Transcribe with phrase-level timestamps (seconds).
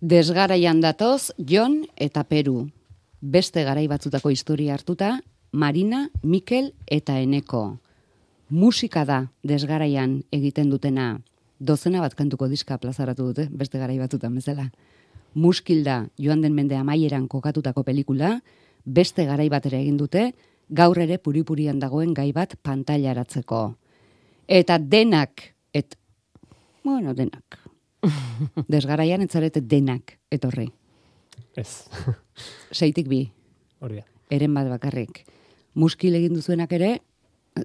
[0.00, 2.70] Desgaraian datoz, Jon eta Peru.
[3.20, 5.18] Beste garai batzutako historia hartuta,
[5.52, 7.76] Marina, Mikel eta Eneko.
[8.48, 11.20] Musika da desgaraian egiten dutena.
[11.60, 14.70] Dozena bat kantuko diska plazaratu dute, beste garai batzutan bezala.
[15.34, 18.38] Muskil da joan den mende amaieran kokatutako pelikula,
[18.86, 20.30] beste garai batera egin dute,
[20.70, 23.66] gaur ere puripurian dagoen gai bat pantailaratzeko.
[24.48, 25.94] Eta denak, et,
[26.82, 27.59] bueno, denak,
[28.72, 30.68] Desgaraian etzarete denak etorri.
[31.56, 31.86] Ez.
[32.78, 33.24] Seitik bi.
[33.80, 34.06] Hori da.
[34.30, 35.24] Eren bat bakarrik.
[35.74, 36.98] Muskil egin duzuenak ere,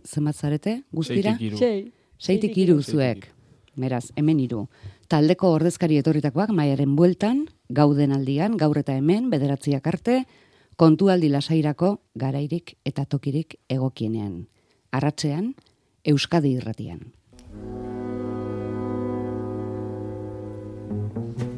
[0.04, 1.36] zenbat zarete, guztira?
[1.36, 1.58] Seitik hiru.
[1.62, 1.92] Sei.
[2.18, 3.30] Seitik hiru zuek.
[3.76, 4.66] Meraz, hemen hiru.
[5.12, 10.24] Taldeko ordezkari etorritakoak maiaren bueltan, gauden aldian, gaur eta hemen, bederatziak arte,
[10.80, 14.46] kontualdi lasairako garairik eta tokirik egokienean.
[14.96, 15.54] Arratzean,
[16.06, 17.12] Euskadi irratian.
[21.16, 21.50] thank mm -hmm.
[21.50, 21.55] you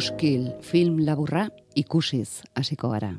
[0.00, 1.42] Muskil film laburra
[1.76, 3.10] ikusiz hasiko gara.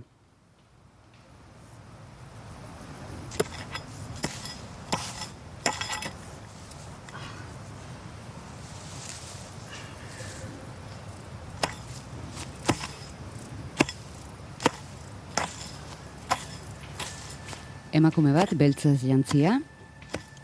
[17.94, 19.60] Emakume bat beltzez jantzia,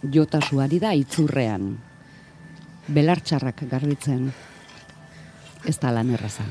[0.03, 1.65] jota suari da itzurrean.
[2.93, 4.29] Belartxarrak garbitzen,
[5.67, 6.45] ez da lan erraza.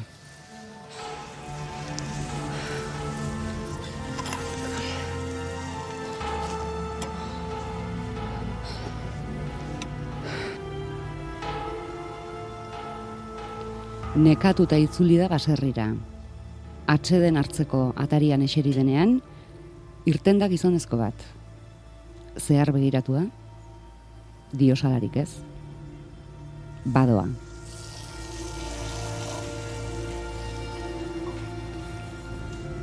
[14.16, 15.90] Nekatuta itzuli da baserrira.
[16.88, 19.18] Atxeden hartzeko atarian eseri denean,
[20.08, 21.26] irten da gizonezko bat.
[22.40, 23.26] Zehar begiratua,
[24.56, 25.30] diosalarik ez.
[26.84, 27.45] Badoa.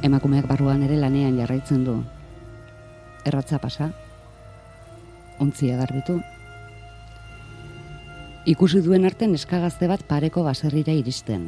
[0.04, 1.98] Emakumeak barruan ere lanean jarraitzen du.
[3.24, 3.90] Erratza pasa.
[5.40, 6.18] Ontzia garbitu.
[8.54, 11.48] Ikusi duen arte neskagazte bat pareko baserrira iristen.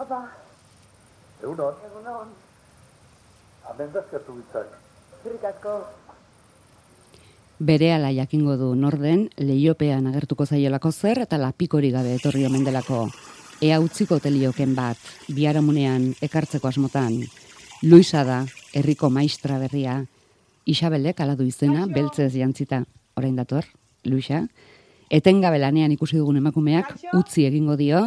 [0.00, 0.30] Papa,
[1.42, 2.28] Egunon, egunon,
[3.68, 4.70] amendazkatu bitzak.
[5.22, 5.74] zurrik asko.
[7.58, 13.10] Berehala jakingo du norden leiopean agertuko zaiolako zer eta lapikori gabe etorri omen delako.
[13.60, 14.96] Ea utziko telioken bat,
[15.28, 17.20] biharamunean ekartzeko asmotan.
[17.82, 19.98] Luisa da, herriko maistra berria.
[20.64, 22.86] Isabelek ala du izena, beltzez jantzita.
[23.20, 23.68] Orain dator,
[24.04, 24.46] Luisa.
[25.10, 28.06] Etengabe lanean ikusi dugun emakumeak utzi egingo dio,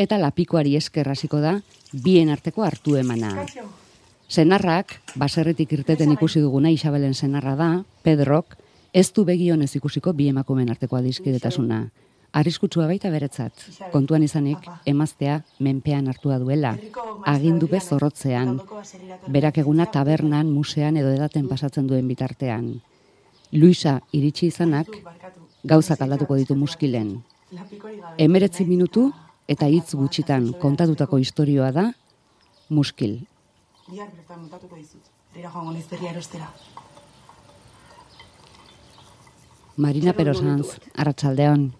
[0.00, 1.58] eta lapikoari esker hasiko da
[1.92, 3.44] bien arteko hartu emana.
[4.30, 7.70] Senarrak, baserritik irteten ikusi duguna Isabelen senarra da,
[8.06, 8.56] Pedrok,
[8.94, 11.82] ez du begionez ikusiko bi emakumeen arteko adiskidetasuna.
[12.32, 16.76] Arriskutsua baita beretzat, kontuan izanik, emaztea menpean hartua duela,
[17.26, 18.60] agindupe zorrotzean,
[19.26, 22.76] berak eguna tabernan, musean edo edaten pasatzen duen bitartean.
[23.52, 24.94] Luisa iritsi izanak,
[25.64, 27.18] gauzak aldatuko ditu muskilen.
[28.16, 29.10] Emeretzi minutu
[29.50, 31.86] eta hitz gutxitan kontatutako istorioa da,
[32.70, 33.18] muskil.
[33.88, 35.08] Bihar bertan montatuko dizut.
[35.32, 36.50] Herrira joango naiz berria erostera.
[39.80, 41.70] Marina Perosanz, arratsaldeon.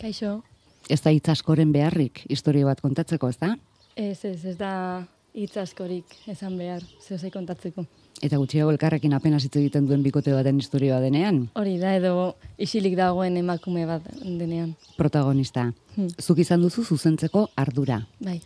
[0.00, 0.40] Kaixo,
[0.90, 3.54] Ez da hitz askoren beharrik historio bat kontatzeko, ez da?
[3.96, 7.84] ez ez, ez da hitz askorik esan behar, zehose kontatzeko.
[8.22, 12.94] Eta gutxiago elkarrekin apenas hitz egiten duen bikote baten historioa denean, Hori da, edo isilik
[12.96, 14.76] dagoen emakume bat denean.
[14.96, 15.72] protagonista.
[15.96, 16.06] Hmm.
[16.22, 18.06] Zuk izan duzu zuzentzeko ardura.
[18.20, 18.40] Bai,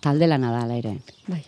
[0.00, 0.94] Talde lana da ere.
[1.28, 1.42] bai.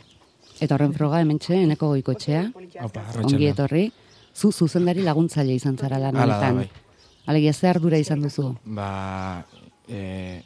[0.61, 2.53] Eta horren froga hementxe eneko goikotxea,
[2.85, 3.91] Opa, ongi etorri,
[4.37, 6.57] zu zuzendari laguntzaile izan zara lan Hala honetan.
[6.57, 6.71] bai.
[7.27, 8.55] Alegia ze ardura izan duzu?
[8.65, 9.45] Ba,
[9.89, 10.43] e,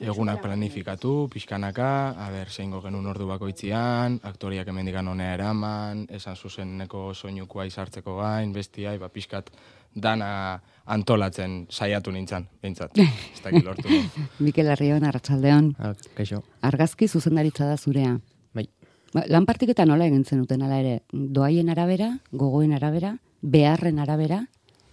[0.00, 7.12] egunak planifikatu, pixkanaka, a ber, zeingo genuen ordu bakoitzian, aktoriak emendikan honea eraman, esan zuzeneko
[7.14, 9.50] soinukua izartzeko gain, bestia, ba, pixkat
[9.94, 12.98] dana antolatzen saiatu nintzen, behintzat.
[12.98, 13.88] Ez dakit lortu.
[14.44, 16.42] Mikel Arrion, Arratsaldeon, Ah, kaixo.
[16.62, 18.18] argazki zuzendaritza da zurea.
[18.54, 18.68] Bai.
[19.14, 21.00] Ba, lan partiketa nola egin zenuten ala ere?
[21.12, 24.44] Doaien arabera, gogoen arabera, beharren arabera,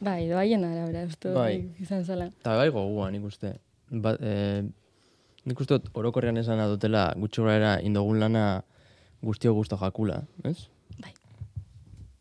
[0.06, 1.70] Bai, doaien arabera, uste dut Bai.
[1.80, 2.26] izan zela.
[2.42, 3.54] Eta bai gogoa nik uste.
[3.90, 4.62] Ba, e,
[5.46, 8.64] nik uste dut orokorrean esan dutela gutxi gorara indogun lana
[9.22, 10.68] guztio gusto jakula, ez?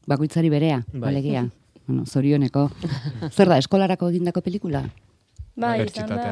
[0.06, 1.11] bakoitzari berea, Bai.
[1.11, 1.49] alegia.
[1.87, 2.71] Bueno, zorioneko.
[3.37, 4.85] Zer da, eskolarako egindako pelikula?
[5.56, 6.29] Bai, izan da...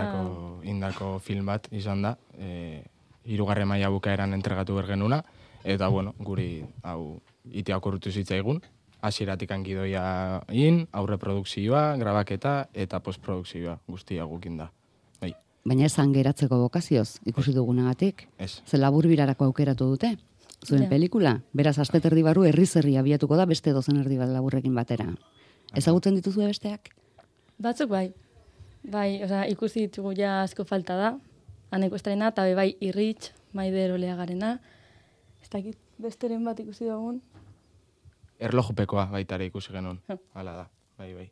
[0.66, 2.82] Indako film bat izan da, e,
[3.24, 5.22] hirugarren maila bukaeran entregatu bergenuna,
[5.64, 8.60] eta bueno, guri hau itea okurrutu zitzaigun,
[9.02, 14.70] hasieratik gidoia in, aurre produkzioa, grabaketa eta postprodukzioa guztia gukin da.
[15.64, 18.28] Bai, Baina esan geratzeko bokazioz, ikusi dugunagatik.
[18.38, 18.62] ez.
[18.66, 20.16] Ze labur birarako aukeratu dute,
[20.66, 20.88] zuen Ja.
[20.88, 21.42] pelikula.
[21.52, 25.06] Beraz, astet erdi barru herri zerri abiatuko da beste dozen erdi bat laburrekin batera.
[25.74, 26.90] Ezagutzen dituzue besteak?
[27.58, 28.12] Batzuk bai.
[28.82, 31.18] Bai, osea, ikusi ditugu ja asko falta da.
[31.70, 34.60] Aneko estarena, eta bai irritx, maider oleagarena.
[35.42, 37.22] Ez dakit besteren bat ikusi dugun.
[38.40, 40.00] Erlojupekoa baitare ikusi genuen,
[40.34, 41.30] hala da, bai, bai.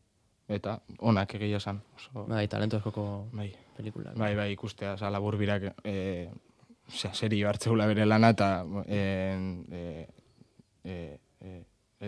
[0.50, 3.52] Eta onak egia esan, oso, Bai, talento askoko bai.
[3.76, 4.10] pelikula.
[4.18, 6.28] Bai, bai, ikustea, oza, labur birak, e,
[6.90, 8.48] osea, serio hartzeula bere lana, eta
[8.90, 10.06] en, e,
[10.82, 10.96] e,
[11.40, 11.52] e,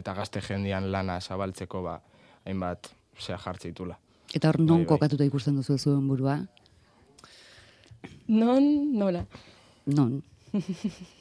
[0.00, 2.00] eta gazte jendian lana zabaltzeko, ba,
[2.44, 2.90] hainbat,
[3.20, 3.98] zea jartzeitula.
[4.34, 4.88] Eta hor non Bai, bai.
[4.96, 6.40] kokatuta ikusten duzu zuen burua?
[8.26, 8.64] Non,
[8.98, 9.22] nola.
[9.86, 10.22] Non.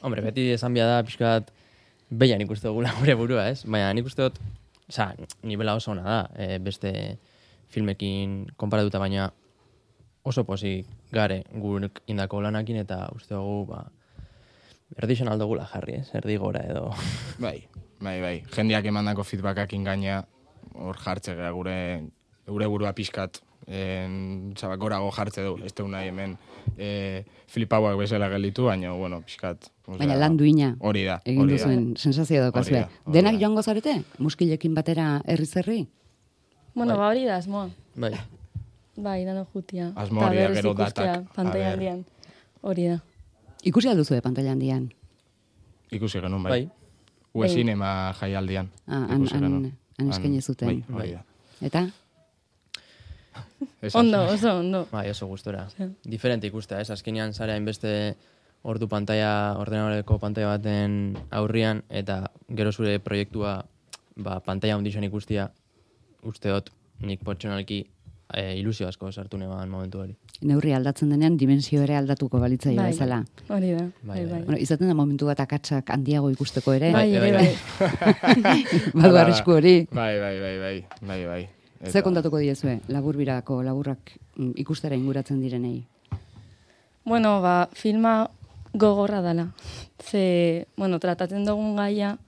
[0.02, 1.50] Hombre, beti esan bia da pixkat
[2.10, 3.62] behian ikuste dugula gure burua, ez?
[3.64, 4.40] Baina nik uste dut,
[4.92, 7.18] oza, nivela oso ona da, e, beste
[7.72, 9.30] filmekin konparatuta, baina
[10.28, 13.86] oso pozik gare gurek indako lanakin eta uste dugu, ba,
[15.00, 16.10] erdixen aldogula jarri, ez?
[16.14, 16.90] Erdi gora edo...
[17.44, 17.56] Bai,
[18.00, 18.36] bai, bai.
[18.52, 20.20] Jendiak emandako feedbackakin gaina,
[20.74, 21.76] hor jartze gea gure,
[22.46, 26.36] gure burua pixkat, en, zaba, gorago jartze du, ez nahi hemen
[26.78, 29.70] e, flipauak bezala gelditu, baina, bueno, pixkat.
[29.86, 30.76] osea, Baina lan duina.
[30.80, 32.86] Hori da, Egin hori duzuen sensazio daukazue.
[33.06, 33.38] Denak da.
[33.40, 34.02] joango zarete?
[34.18, 35.88] Muskilekin batera herri zerri?
[36.74, 36.98] Bueno, Bai.
[36.98, 37.70] ba hori da, asmoa.
[37.96, 38.12] Bai,
[38.96, 39.92] Bai, dano jutia.
[39.96, 41.72] Asmoa hori da, gero datak, a Pantaila ber.
[41.72, 42.04] handian.
[42.60, 43.00] Hori da.
[43.64, 44.92] Ikusi alduzu pantalla handian.
[45.90, 46.50] Ikusi genuen, bai.
[46.52, 46.70] bai.
[47.34, 47.54] Ue Bai.
[47.54, 48.70] sinema jaialdian.
[48.86, 49.72] Ah, ikusi han- genuen.
[49.98, 50.84] han eskaini zuten.
[50.88, 51.24] Bai, da.
[51.60, 51.88] Eta?
[53.82, 54.34] Ez Ondo, hasi.
[54.34, 54.86] oso ondo.
[54.92, 55.66] Bai, oso gustora.
[56.04, 56.90] Diferente ikustea, ez?
[56.90, 58.14] Azkenean zara hainbeste
[58.62, 63.64] ordu pantalla, ordenadoreko pantalla baten aurrian, eta gero zure proiektua
[64.16, 65.48] ba, pantalla handixen ikustia,
[66.22, 66.70] uste dut
[67.02, 67.80] nik pertsonalki
[68.32, 70.14] e, ilusio asko sartu neban momentu hori.
[70.42, 72.92] Neurri aldatzen denean dimensio ere aldatuko balitzaio Bai.
[72.92, 73.18] bezala.
[73.48, 73.82] Hori da.
[73.82, 74.42] Bai, Bai, bai, bai.
[74.44, 76.92] Bueno, izaten da momentu bat akatsak handiago ikusteko ere.
[76.94, 77.50] Bai, bai, bai.
[78.38, 78.62] bai.
[79.02, 79.74] Badu arrisku hori.
[79.90, 81.42] Bai, bai, bai, bai, bai, bai.
[81.82, 84.12] Ze kontatuko diezue, labur birako, laburrak
[84.54, 85.82] ikustera inguratzen direnei.
[87.04, 88.30] Bueno, ba, filma
[88.72, 89.48] gogorra dala.
[89.98, 92.18] Ze, bueno, tratatzen dugun gaia,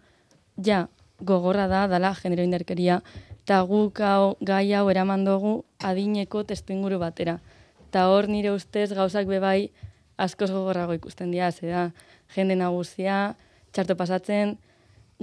[0.58, 0.88] ja,
[1.20, 3.00] gogorra da, dala genero indarkeria,
[3.44, 7.38] eta guk hau, gai hau eraman dugu adineko testuinguru batera.
[7.86, 9.70] Eta hor nire ustez gauzak bebai
[10.18, 11.92] askoz gogorrago ikusten dira, ze da,
[12.34, 13.36] jende nagusia,
[13.70, 14.56] txarto pasatzen,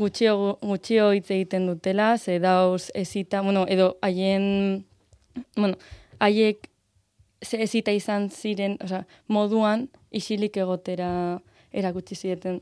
[0.01, 4.86] gutxio, gutxio hitz egiten dutela, ze dauz ezita, bueno, edo haien,
[5.55, 5.77] bueno,
[6.20, 6.70] haiek
[7.41, 11.41] ze ezita izan ziren, osea, moduan isilik egotera
[11.72, 12.62] erakutsi zieten.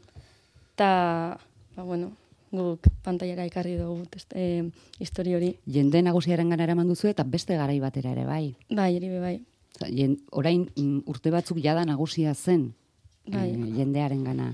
[0.80, 1.40] Ta,
[1.76, 2.14] ba, bueno,
[2.52, 4.70] guk pantailara ekarri dugu e,
[5.00, 5.54] histori hori.
[5.70, 8.56] Jende nagusiaren gana eraman duzu eta beste garai batera ere bai.
[8.70, 9.36] Bai, eri be bai.
[9.76, 12.74] Oza, jen, orain mm, urte batzuk jada nagusia zen
[13.30, 13.50] Bai.
[13.52, 14.54] eh, jendearen gana.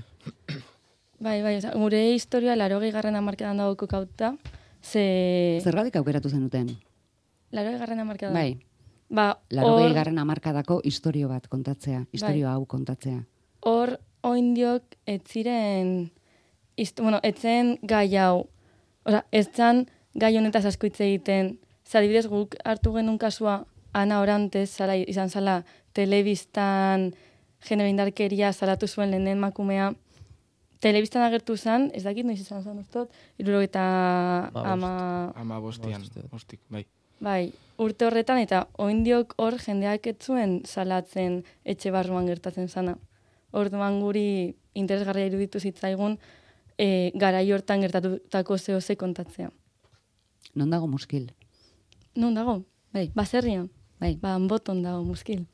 [1.18, 4.34] Bai, bai, osea, gure historia laro garren amarkadan dago kokauta,
[4.82, 5.60] ze...
[5.64, 6.76] Zergatik aukeratu zenuten?
[7.52, 8.34] Laro garren amarkadan.
[8.34, 8.58] Bai,
[9.08, 13.22] Ba, laro hor, garren amarkadako istorio bat kontatzea, istorio hau kontatzea.
[13.62, 16.10] hor oindiok ez ziren,
[16.76, 18.48] ist, bueno, etzen gai hau,
[19.06, 19.86] Osa, ez zan
[20.18, 25.62] gai honetaz asko hitz egiten, zadibidez guk hartu genuen kasua, Ana Orantez, zala, izan zala,
[25.94, 27.12] telebistan
[27.62, 29.92] genero indarkeria salatu zuen lehen emakumea,
[30.80, 33.82] telebistan agertu zen, ez dakit noiz izan zen ustot, irurogeta
[34.54, 36.32] ama, Ama bostian, Bost, uste dut.
[36.34, 36.84] ostik, bai.
[37.20, 42.96] bai, urte horretan, eta oindiok hor jendeak etzuen salatzen etxe barruan gertatzen zana.
[43.52, 46.18] Orduan guri interesgarria iruditu zitzaigun,
[46.78, 49.50] e, garai hortan gertatutako zehose kontatzea.
[50.54, 51.30] Non dago muskil?
[52.16, 52.62] Non dago?
[52.92, 53.10] Bai.
[53.14, 53.70] Baserrian.
[54.00, 54.16] Bai.
[54.20, 55.46] Ba, anboton dago muskil.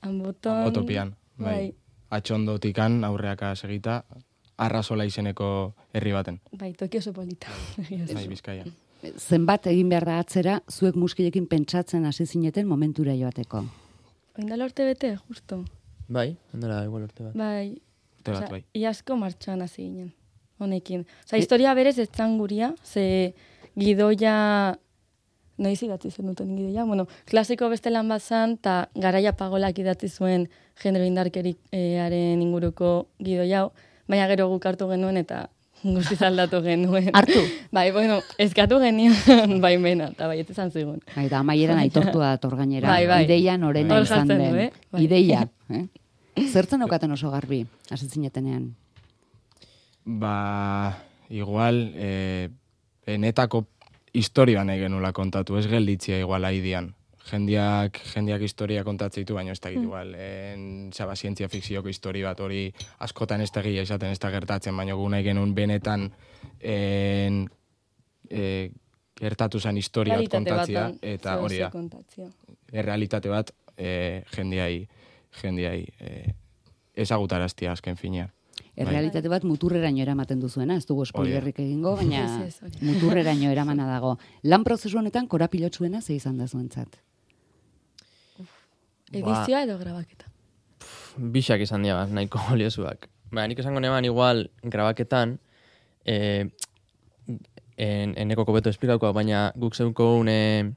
[0.00, 0.66] Anboton...
[0.66, 1.74] Otopian, bai.
[2.12, 4.02] Atxondotikan aurreaka segita,
[4.60, 5.48] arrazola izeneko
[5.94, 6.40] herri baten.
[6.58, 7.52] Bai, toki oso polita.
[8.16, 8.66] Bai, bizkaia.
[9.18, 13.64] Zenbat egin behar da atzera, zuek muskilekin pentsatzen hasi zineten momentura joateko.
[14.38, 15.64] Oindala urte bete, justo.
[16.12, 17.34] Bai, handela igual urte bat.
[17.34, 17.72] Bai,
[18.22, 18.62] Te bat, bai.
[18.78, 20.12] Iazko martxoan hasi ginen,
[20.62, 21.02] honekin.
[21.24, 23.34] Osa, historia berez ez zan guria, ze
[23.74, 24.78] gidoia,
[25.58, 30.08] noiz idatzi zen duten gidoia, bueno, klasiko beste lan bat zan, eta garaia pagolak idatzi
[30.08, 30.48] zuen
[30.82, 33.66] genero indarkeriaren inguruko gidoia,
[34.08, 35.48] baina gero guk hartu genuen eta
[35.82, 37.10] guztiz aldatu genuen.
[37.18, 37.42] Hartu?
[37.74, 39.14] Bai, bueno, eskatu genion
[39.64, 41.00] baimena, eta bai, ez izan zigun.
[41.14, 42.88] Bai, da amaieran aitortua dator gainera.
[42.88, 43.24] Bai, bai.
[43.26, 44.54] Ideia norena Hor izan jartzen den.
[44.54, 44.88] du, eh?
[44.92, 45.04] Bai.
[45.08, 45.48] Ideia.
[46.32, 46.48] Eh?
[46.48, 47.58] Zertzen okaten oso garbi,
[47.92, 48.70] hasi zinetenean.
[50.04, 50.96] Ba,
[51.28, 52.48] igual, e,
[53.04, 53.66] enetako
[54.12, 56.92] historia nahi genula kontatu, ez gelditzia igual aidian.
[57.22, 62.40] Jendiak, jendiak historia kontatzen ditu, baina ez dakit igual, en, zaba, zientzia fikzioko histori bat
[62.42, 62.64] hori
[63.06, 66.08] askotan ez da egia izaten ez da gertatzen, baina gu nahi genuen benetan
[66.58, 67.44] en,
[68.28, 68.72] e,
[69.22, 71.70] gertatu zen historia bat kontatzia, eta hori da,
[72.72, 74.82] errealitate bat e, jendiai,
[75.40, 76.34] jendiai e,
[77.06, 78.34] ezagutaraztia azken finean.
[78.72, 82.24] Errealitate bat muturreraino eramaten duzuena, ez dugu spoilerrik egingo, baina
[82.80, 84.16] muturreraino eramana dago.
[84.48, 87.00] Lan prozesu honetan korapilotsuena ze izan da zuentzat.
[89.12, 90.30] Edizioa edo grabaketa.
[91.34, 93.10] Bixak izan dira, nahiko oliosuak.
[93.32, 95.38] Ba, nik esango neban igual grabaketan,
[96.04, 96.16] e,
[97.76, 100.72] en, eneko kobeto esplikauko, baina guk zeuko une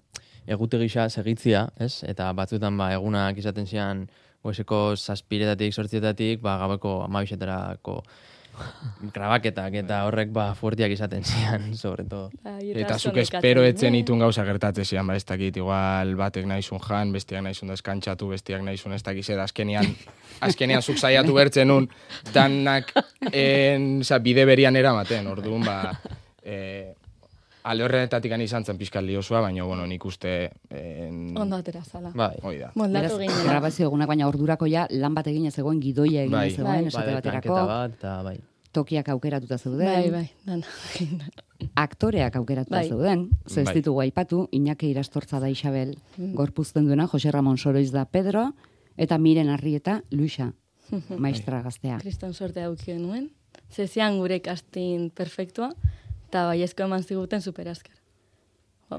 [0.48, 2.04] egute gisa segitzia, ez?
[2.08, 4.06] Eta batzutan ba, egunak izaten zian
[4.46, 8.00] goizeko zazpiretatik, sortzietatik, ba, gabeko amabisetarako
[9.16, 12.30] grabaketak eta horrek ba, fuertiak izaten zian, sobre todo.
[12.44, 14.04] Bai, Eta zuk espero etzen eh?
[14.04, 18.64] itun gauza gertatze zian, ba, ez dakit, igual batek nahizun jan, bestiak nahizun deskantxatu, bestiak
[18.66, 19.90] nahizun ez dakiz, eta azkenian,
[20.48, 21.90] azkenian zuk saiatu bertzen un,
[22.34, 22.94] danak
[23.32, 25.80] en, oza, bide berian eramaten, orduan, ba,
[26.44, 26.94] e,
[27.66, 32.12] alde horretatik izan zen pixkat liosua, baina, bueno, nik uste, en, Ondo atera zala.
[32.14, 32.72] Bai, hoi da.
[32.76, 33.44] Moldatu ginen.
[33.48, 36.48] grabazio egunak, baina ordurako ja lan bat egin ez zegoen, gidoia egin Bai.
[36.50, 36.88] ez zegoen, Bai.
[36.92, 38.36] esate bai, baterako, bat, eta bai.
[38.76, 40.66] tokiak aukeratuta zeuden, Bai, bai, dana.
[41.76, 42.88] aktoreak aukeratuta Bai.
[42.90, 43.76] zeuden, ze ez Bai.
[43.76, 48.54] ditugu aipatu, Iñaki Irastortza da Isabel, gorpuzten duena, Jose Ramon Soroiz da Pedro,
[48.98, 50.54] eta Miren Arrieta Luisa,
[51.18, 51.98] maestra gaztea.
[52.00, 53.32] Kriston sorte auki genuen.
[53.72, 55.72] Zezian gure casting perfektua,
[56.36, 57.96] eta baiezko eman ziguten superazkar.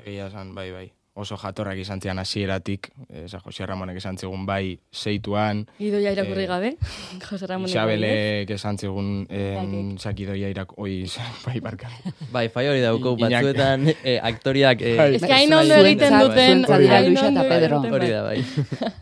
[0.07, 0.87] Egia esan, bai, bai.
[1.17, 2.91] Oso jatorrak izan zian hasieratik,
[3.25, 6.71] eza Jose Ramonek esan zigun bai zeituan, Gidoia irakurri Eh, gabe,
[7.29, 11.07] Jose Ramon Isabelek esan zigun en, zakidoia irak, oi,
[11.47, 11.89] bai, barka.
[12.33, 14.81] Bai, fai hori dauko, batzuetan eh, aktoriak...
[14.83, 15.15] Eh, Bai.
[15.17, 16.65] Ez que hain ondo egiten duten.
[16.69, 17.81] Luisa eta ondo Pedro.
[17.81, 18.13] egiten Hori bai.
[18.13, 18.93] da, bai.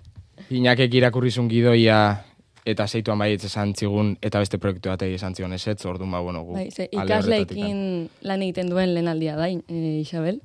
[0.55, 1.99] Inakek irakurrizun gidoia
[2.66, 6.42] eta zeituan bai esan zigun, eta beste proiektu batei esan zigun esetz, orduan ba, bueno,
[6.44, 6.54] gu.
[6.54, 10.40] Bai, ze ikasleekin lan egiten duen lehen aldia da, e, Isabel.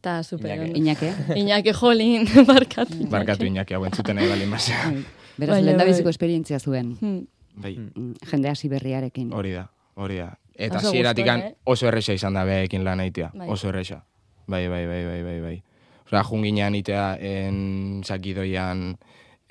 [0.00, 0.60] Ta super.
[0.76, 3.06] Iñake, Iñaki jolin, barkatu.
[3.10, 4.92] Barkatu Inaki hau entzuten nahi bali mazea.
[5.38, 6.10] beraz, Baina, lehendabiziko bai.
[6.16, 7.26] esperientzia zuen, Hmm.
[7.58, 9.32] Bai, mm, jende hasi berriarekin.
[9.34, 9.64] hori da,
[9.96, 10.38] hori da.
[10.54, 11.54] Eta gustoa, eh?
[11.64, 13.30] oso erresa izan da behekin lan aitea.
[13.34, 13.48] Bai.
[13.50, 14.04] Oso erresa.
[14.46, 15.62] Bai, bai, bai, bai, bai, bai.
[16.06, 18.96] Osea, junginean itea en zakidoian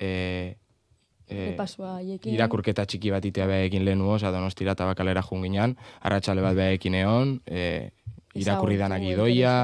[0.00, 0.56] e,
[1.28, 1.56] e,
[2.32, 7.90] irakurketa txiki bat itea behekin lehenu, oza, donostira tabakalera junginean, arratsale bat behekin egon, e,
[8.34, 9.54] irakurri Ezagutu, danak elkar gidoia,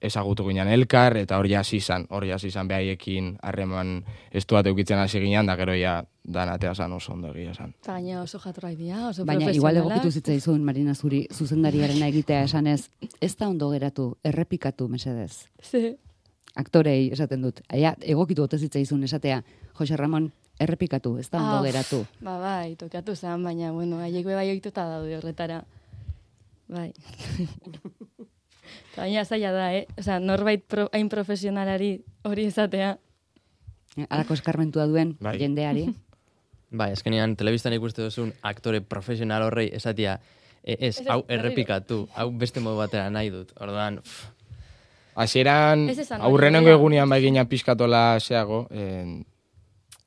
[0.00, 0.46] ezagutu.
[0.48, 5.20] ginen elkar, eta hori hasi izan, hori hasi izan behaiekin harreman estu bat eukitzen hasi
[5.20, 7.74] ginen, da gero ja danatea zan oso ondo egia zan.
[7.82, 12.88] Eta gaina oso jatorrak dira, oso Baina igual egokitu zitzaizun Marina Zuri zuzendariarena egitea esanez,
[13.20, 15.46] ez da ondo geratu, errepikatu mesedez.
[15.70, 15.96] Ze,
[16.56, 17.60] Aktorei esaten dut.
[17.68, 19.42] Aia, egokitu ote zitzaizun esatea,
[19.76, 22.06] Jose Ramon, errepikatu, ez da ondo Ah, geratu.
[22.26, 25.64] Ba, bai, tokatu zen, baina, bueno, haiek be bai ohituta daude horretara.
[26.68, 26.92] Bai.
[28.96, 29.84] Baina zaila da, eh?
[30.00, 32.96] Osa, norbait pro, hain profesionalari hori esatea.
[33.96, 35.36] Eh, Halako eskarmentua duen Bai.
[35.38, 35.86] jendeari.
[36.76, 40.18] Bai, eskenean telebistan ikuste duzun aktore profesional horrei esatia,
[40.64, 43.52] e, ez, Ez, hau errepikatu, hau beste modu batera nahi dut.
[43.60, 44.32] Orduan, pff,
[45.16, 45.86] Hasieran
[46.20, 49.22] aurrenengo egunean bai gina pizkatola zeago, en,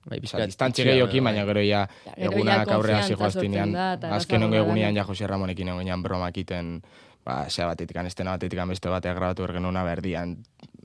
[0.07, 1.47] Bai, pixkat distantzi gehiokin, daude, baina bai.
[1.49, 1.81] gero ja
[2.15, 2.69] egunak
[3.03, 6.79] zijoaztinean, da, eta azken ongo errazagoa egunean ja Jose Ramonekin egonean bromak iten,
[7.25, 10.37] ba, zea batetik, estena batetik beste bateak grabatu ergenuna berdian,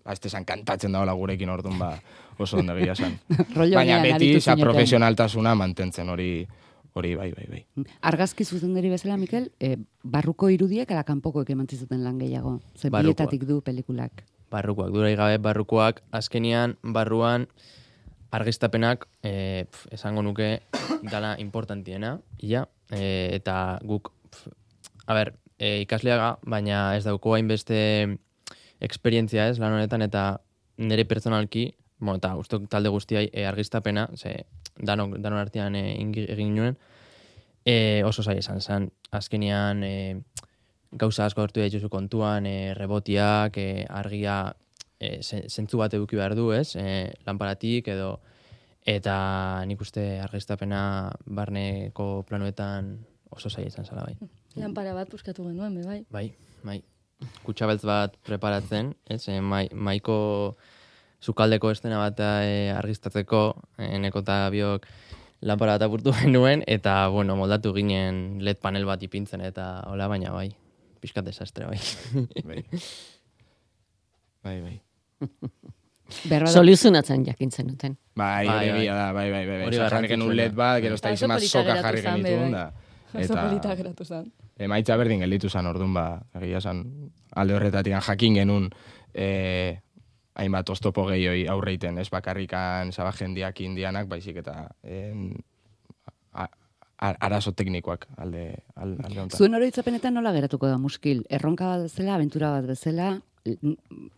[0.05, 1.95] azte zan kantatzen daola gurekin orduan, ba,
[2.39, 3.19] oso ondo san.
[3.57, 6.47] Rollo Baina beti, za profesionaltasuna mantentzen hori,
[6.93, 7.87] hori bai, bai, bai.
[8.03, 12.61] Argazki zuzendari bezala, Mikel, e, barruko irudiek ala kanpokoek eman zizuten lan gehiago.
[12.75, 14.25] Ze du pelikulak.
[14.51, 17.49] barrukoak, durai gabe barrukoak, azkenian barruan
[18.35, 20.49] argiztapenak, e, pf, esango nuke,
[21.13, 24.53] dala importantiena, ia, e, eta guk, pf,
[25.07, 27.79] a ber, e, ikasleaga, baina ez dauko hainbeste
[28.83, 30.25] esperientzia ez, lan honetan, eta
[30.83, 31.69] nire pertsonalki,
[32.01, 36.79] bueno, eta ustok talde guztiai e, argiztapena, ze danok, danon artean e, egin nuen,
[37.65, 39.95] e, oso zai esan zen, azkenian e,
[40.91, 44.55] gauza asko hartu dituzu kontuan, e, rebotiak, e, argia
[45.05, 46.75] e, zentzu bat eduki behar du, ez?
[46.81, 48.17] E, lanparatik edo
[48.85, 52.99] eta nik uste argiztapena barneko planoetan
[53.33, 54.17] oso zaila izan zala bai.
[54.61, 56.01] Lanpara bat buskatu genuen, be, bai.
[56.13, 56.27] Bai,
[56.63, 56.79] bai.
[57.47, 59.23] Kutxabeltz bat preparatzen, ez?
[59.33, 60.19] E, mai, maiko
[61.25, 63.45] sukaldeko estena bat e, argiztatzeko,
[63.79, 64.87] e, neko eta biok
[65.45, 70.37] lanpara bat apurtu genuen, eta, bueno, moldatu ginen LED panel bat ipintzen, eta hola, baina
[70.37, 70.51] bai,
[71.01, 71.81] pixkat desastre, bai.
[72.45, 72.65] Bai,
[74.45, 74.59] bai.
[74.61, 74.81] bai.
[76.29, 77.97] Berra da, Soluzionatzen jakintzen duten.
[78.15, 78.87] Bai, Bai, hori bai.
[78.87, 79.61] da, bai, bai, bai.
[79.67, 79.89] Hori bai.
[79.91, 80.37] Jarri genuen.
[80.37, 82.61] LED bat, gero izan polita soka jarri genituen bai.
[82.61, 82.67] da.
[83.15, 84.33] Polita Eta geratu zen.
[84.59, 86.05] emaitza berdin gelditu zen orduan, ba,
[86.41, 86.85] egia zen
[87.35, 88.69] alde horretatik jakin genuen
[89.15, 89.79] e,
[90.35, 95.31] hainbat oztopo gehioi aurreiten, ez bakarrikan zaba jendiak indianak, baizik eta en,
[96.35, 96.49] a,
[96.99, 101.25] a, arazo teknikoak alde, alde, alde zuen oroitzapenetan nola geratuko da muskil?
[101.31, 103.21] Erronka bat bezala, aventura bat bezala,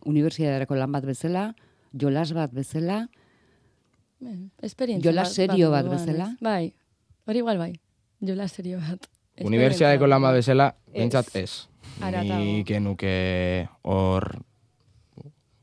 [0.06, 1.54] unibertsitaterako lan bat bezala,
[1.92, 3.06] jolas bat bezala,
[4.64, 6.24] Esperientzia Jola bat- serio bat moduan, bezala?
[6.32, 6.40] ez?
[6.40, 6.74] Bai,
[7.26, 7.72] hori igual bai.
[8.24, 9.04] Jola serio bat.
[9.44, 10.92] Unibertsitateko lan bat bat bezala, Ez.
[10.94, 11.68] behintzat ez.
[12.00, 12.38] Haratago.
[12.40, 14.38] Ni genuke hor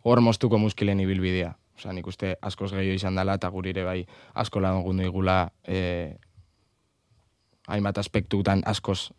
[0.03, 1.55] hor moztuko muskilen ibilbidea.
[1.77, 6.15] Osa, nik uste askoz gehiago izan dela, eta gurire bai asko lagundu digula e,
[7.67, 9.11] hainbat aspektutan askoz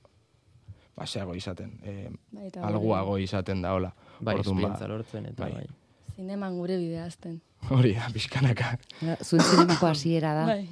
[0.96, 1.80] baseago izaten.
[1.82, 3.94] E, Bai, eta alguago izaten da, hola.
[4.24, 5.52] Bai, Orduan, esperientza lortzen, eta bai.
[5.52, 5.66] bai.
[6.16, 7.40] Zineman gure bidea azten.
[7.70, 8.78] Hori da, pixkanaka.
[9.22, 10.44] zuen zinemako hasiera da.
[10.46, 10.68] Bai.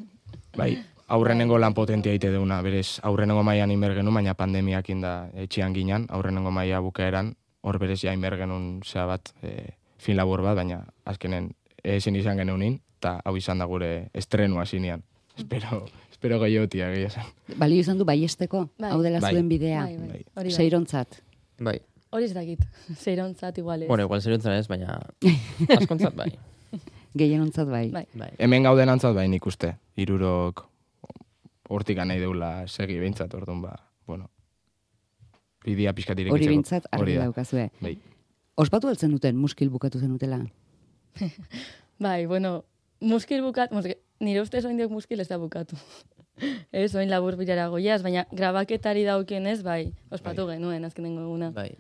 [0.57, 0.71] Bai,
[1.09, 6.07] aurrenengo lan potentia ite deuna, berez, aurrenengo maian inber genuen, baina pandemiak inda etxean ginen,
[6.11, 10.85] aurrenengo maia bukaeran, hor berez ja inber genuen zea bat, e, fin labor bat, baina
[11.05, 15.03] azkenen ezin izan geneunin, eta hau izan da gure estrenua zinean.
[15.37, 17.25] Espero, espero gehiotia, esan.
[17.57, 18.91] Balio izan du baiesteko, Bai.
[18.93, 19.33] hau dela Bai.
[19.33, 19.85] zuen bidea.
[19.85, 20.09] Bai, bai.
[20.09, 20.25] Bai.
[20.45, 20.51] Bai.
[20.51, 21.23] Seirontzat.
[21.59, 21.81] Bai.
[22.13, 22.65] Hori ez dakit.
[23.03, 23.89] Zeirontzat igual ez.
[23.89, 24.99] Bueno, igual zeriotzen ez, baina
[25.79, 26.31] askontzat bai.
[27.17, 27.87] Gehienontzat bai.
[27.93, 28.07] Bai.
[28.17, 28.31] bai.
[28.39, 30.67] Hemen gauden antzat bai nik uste, irurok
[31.73, 33.75] hortik nahi deula segi behintzat, orduan ba,
[34.09, 34.29] bueno,
[35.65, 36.41] bidia pixkat irekitzeko.
[36.41, 37.69] Hori bintzat argi daukazue.
[37.81, 37.97] Bai.
[38.61, 40.43] Ospatu altzen duten muskil bukatu zenutela.
[42.03, 42.65] Bai, bueno,
[43.01, 45.79] muskil bukat, muskil, nire ustez oin diok muskil ez da bukatu.
[46.73, 51.53] ez, oin labur birara goiaz, baina grabaketari daukenez, bai, ospatu genuen azkenengo eguna.
[51.55, 51.71] Bai.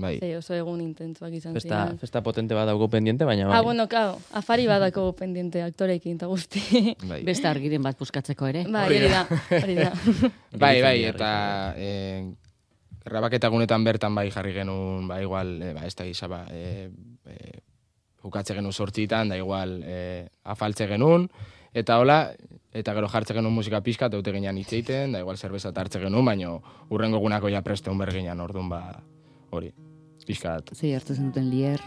[0.00, 0.18] Bai.
[0.18, 1.98] Ze oso egun intentsuak izan Festa, ziren.
[2.00, 3.58] festa potente bat dauko pendiente, baina bai.
[3.58, 6.96] Ah, bueno, claro, afari badako pendiente aktorekin eta guzti.
[7.06, 7.22] Bai.
[7.26, 8.64] Beste argiren bat buskatzeko ere.
[8.68, 9.26] bai, hori da,
[9.62, 9.92] hori da.
[10.60, 11.30] Bai, bai, eta
[11.78, 11.90] e,
[13.04, 16.90] grabaketa gunetan bertan bai jarri genuen, ba, igual, e, ba, ez da gisa, ba, e,
[17.26, 17.60] e,
[18.22, 21.28] bukatze genuen sortzitan, da igual, e, afaltze genuen,
[21.72, 22.32] eta hola,
[22.76, 26.02] eta gero jartze genuen musika pixka, eta eute ginean hitz egiten, da igual zerbeza hartze
[26.02, 26.58] genuen, baino
[26.90, 28.82] urrengo gunako ja preste unber ginean, orduan, ba,
[29.50, 29.72] hori,
[30.30, 30.74] pixkat.
[30.78, 31.82] Zei hartu zenuten lier,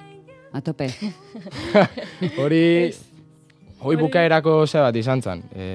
[0.54, 0.90] atope.
[2.42, 2.92] Hori,
[3.84, 5.68] hoi bukaerako ze bat izan zen, e,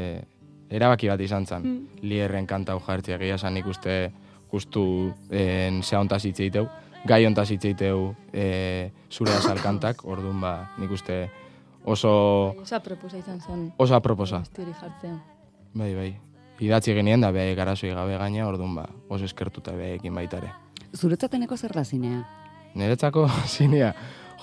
[0.71, 1.67] erabaki bat izan zen,
[2.03, 3.99] lierren kanta hau jartzea, egia zen ikuste
[4.53, 4.85] justu
[5.31, 6.69] en, zea ontaz hitz egiteu,
[7.09, 11.27] gai ontaz hitz egiteu e, zure azal kantak, orduan ba, nik uste
[11.85, 13.69] oso, Osa proposa izan zen.
[13.79, 15.19] Guzti hori jartzea.
[15.75, 16.11] Bai, bai.
[16.59, 20.51] Idatzi genien da beha garazoi gabe gaina, orduan ba, oso eskertuta behekin baitare.
[20.97, 22.25] Zuretzateneko zer da zinea?
[22.75, 23.95] Niretzako zinea,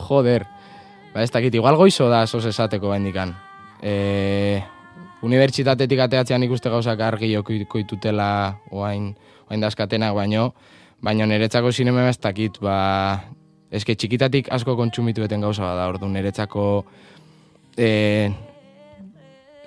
[0.08, 0.46] joder.
[1.14, 3.36] Ba, ez dakit, igual goizo da sos esateko bendikan.
[3.82, 4.62] E,
[5.26, 8.30] unibertsitatetik ateatzean ikuste gauzak argi jokoitutela
[8.72, 9.14] oain,
[9.50, 10.50] oain dazkatenak baino,
[11.04, 12.76] baino niretzako zinema ez dakit, ba,
[13.72, 16.66] eske txikitatik asko kontsumitu eten gauza bat da, ordu niretzako
[17.78, 17.90] e,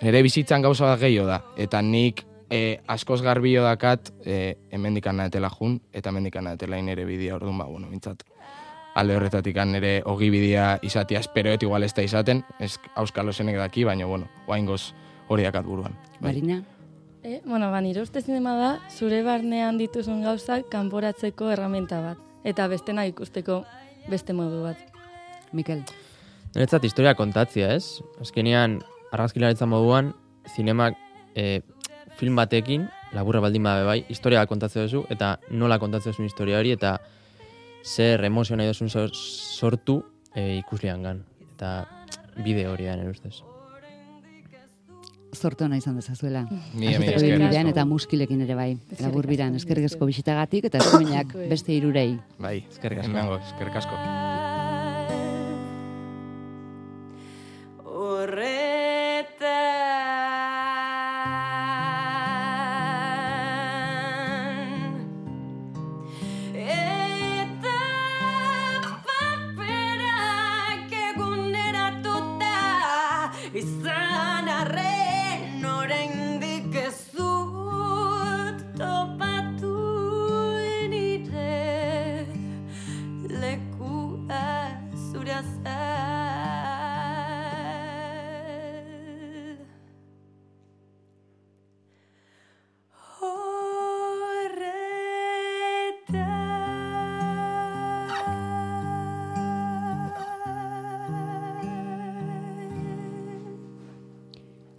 [0.02, 5.50] nire bizitzan gauza bat gehiago da, eta nik e, askoz garbio dakat e, hemendikan nahetela
[5.52, 8.24] jun, eta hemendikan nahetela nire bidea, orduan ba, bueno, bintzat,
[8.98, 13.84] alde horretatik nire ogi bidea izatea esperoet igual ez da izaten, ez auskalo zenek daki,
[13.84, 14.92] baina, bueno, oain goz,
[15.28, 15.94] hori dakat buruan.
[16.20, 16.32] Bai.
[16.32, 16.62] Marina?
[17.22, 22.18] E, bueno, ba, nire uste zinema da, zure barnean dituzun gauzak kanporatzeko erramenta bat.
[22.44, 23.62] Eta bestena ikusteko
[24.11, 24.82] beste modu bat.
[25.52, 25.84] Mikel?
[26.54, 28.00] Niretzat historia kontatzia, ez?
[28.22, 28.80] Azkenean,
[29.12, 30.12] argazkilaritza moduan,
[30.54, 30.96] zinemak
[31.37, 31.61] e,
[32.18, 36.74] film batekin, laburra baldin badabe bai, historia kontatzea duzu, eta nola kontatzea duzun historia hori,
[36.74, 36.96] eta
[37.84, 40.02] zer emozio nahi duzun sor- sortu
[40.34, 41.22] e, ikuslean gan.
[41.54, 41.86] Eta
[42.44, 43.40] bide hori da, nire ustez.
[45.36, 46.46] Zorte hona izan dezazuela.
[46.74, 48.70] Mila, eta muskilekin ere bai.
[49.00, 52.18] Labur biran, eskerrik asko bisitagatik eta eskuminak beste irurei.
[52.38, 53.38] Bai, Eskerrik asko.
[53.44, 54.38] Eskerrik asko.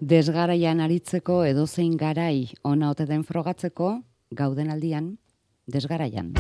[0.10, 3.92] Desgaraian aritzeko edozein garai ona ote den frogatzeko,
[4.34, 5.12] gauden aldian,
[5.70, 6.34] desgaraian.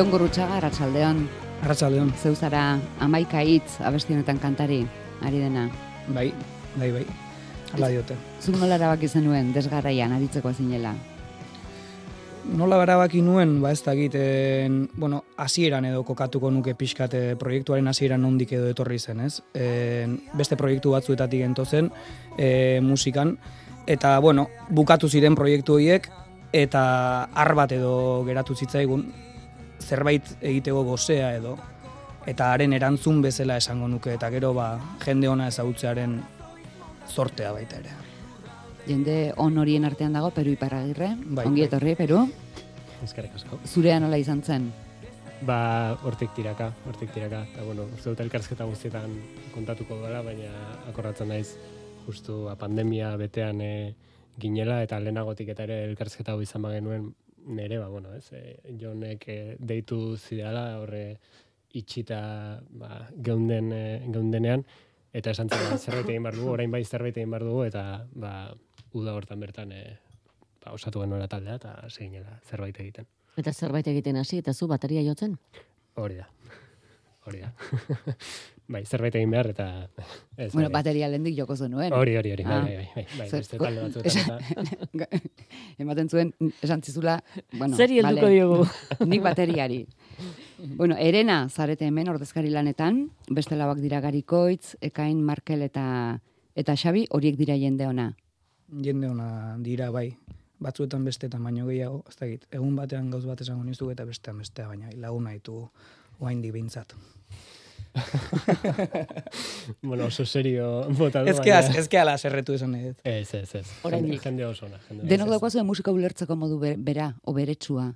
[0.00, 1.18] Jon Gurrutxaga, Arratsaldeon.
[1.60, 2.14] Arratsaldeon.
[2.16, 4.78] Zeu zara amaika hitz abestionetan kantari,
[5.20, 5.66] ari dena.
[6.08, 6.30] Bai,
[6.80, 7.02] bai, bai.
[7.74, 8.16] Hala diote.
[8.40, 10.94] Zuk nola erabaki zenuen desgaraian aritzeko zinela.
[12.56, 18.24] Nola erabaki nuen, ba ez dakit, en, bueno, hasieran edo kokatuko nuke pixkate proiektuaren hasieran
[18.24, 19.42] nondik edo etorri zen, ez?
[19.52, 21.92] En, beste proiektu batzuetatik ento zen,
[22.38, 23.36] e, musikan,
[23.84, 26.08] eta, bueno, bukatu ziren proiektu horiek,
[26.56, 26.84] eta
[27.34, 29.10] har bat edo geratu zitzaigun,
[29.80, 31.56] zerbait egiteko gozea edo,
[32.28, 36.20] eta haren erantzun bezala esango nuke, eta gero, ba, jende ona ezagutzearen
[37.08, 37.96] zortea baita ere.
[38.86, 41.14] Jende on horien artean dago Peru Iparragirre.
[41.24, 41.68] Bai, Ongi bai.
[41.68, 42.22] etorri, Peru.
[43.04, 43.58] Eskerrik asko.
[43.66, 44.70] Zurea nola izan zen?
[45.46, 47.44] Ba, hortik tiraka, hortik tiraka.
[47.52, 49.14] Eta, bueno, uste dut elkarsketa guztietan
[49.54, 50.50] kontatuko dela, baina
[50.90, 51.54] akorratzen naiz
[52.06, 53.94] justu a pandemia betean e,
[54.40, 57.10] ginela, eta lehenagotik eta ere elkarsketa hau izan bagenuen
[57.46, 61.04] nere, ba, bueno, ez, e, jonek e, deitu zidala, horre
[61.76, 62.20] itxita
[62.80, 64.64] ba, geunden, e, geundenean,
[65.12, 68.34] eta esan zen, zerbait egin behar dugu, orain bai zerbait egin behar dugu, eta ba,
[68.98, 69.82] uda hortan bertan e,
[70.64, 73.08] ba, osatu genuela taldea, eta zeginela zerbait egiten.
[73.40, 75.38] Eta zerbait egiten hasi, eta zu bateria jotzen?
[76.00, 76.28] Hori da.
[77.26, 77.52] hori da.
[78.70, 79.66] bai, zerbait egin behar eta...
[80.40, 80.78] Ez, Bueno, bai.
[80.80, 81.92] bateria lehendik joko zenuen.
[81.92, 82.62] Hori, hori, hori, bai, Ah.
[82.64, 84.40] bai, bai, bai, bai, beste talde batzuetan
[84.94, 85.08] eta...
[85.82, 87.18] Ematen zuen, esan zizula,
[87.58, 88.66] bueno, Zeri helduko vale, diogu?
[89.10, 89.80] nik bateriari.
[90.76, 95.84] bueno, erena zarete hemen ordezkari lanetan, beste lauak dira garikoitz, ekain, markel eta
[96.54, 98.10] eta xabi, horiek dira jende ona.
[98.84, 100.10] Jende ona dira, bai.
[100.60, 102.42] Batzuetan bestetan baino gehiago, ez dakit.
[102.52, 105.62] Egun batean gauz bat esango niztu eta bestean bestea, baina laguna ditu
[106.20, 106.92] oaindik behintzat.
[109.82, 111.30] bueno, oso serio bota du.
[111.30, 113.00] Ez que, az- ez que ala zerretu esan nahi dut.
[113.04, 113.66] Ez, ez, ez.
[113.82, 114.22] Oraindik.
[114.24, 114.78] Jende, oso ona.
[114.90, 117.92] Denok daukazu musika ulertzeko modu be- bera, o beretsua.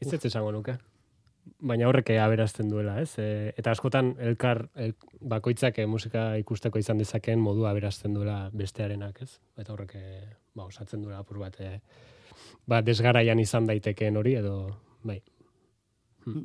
[0.00, 0.76] Ez ez esango nuke.
[1.62, 3.12] Baina horrek aberazten duela, ez?
[3.22, 9.22] E, eta askotan elkar el, bakoitzak eh, musika ikusteko izan dezakeen modu aberazten duela bestearenak,
[9.22, 9.38] ez?
[9.56, 11.80] Eta horrek eh, ba, osatzen duela apur bat, eh,
[12.66, 14.56] ba, desgaraian izan daitekeen hori edo,
[15.06, 15.20] bai.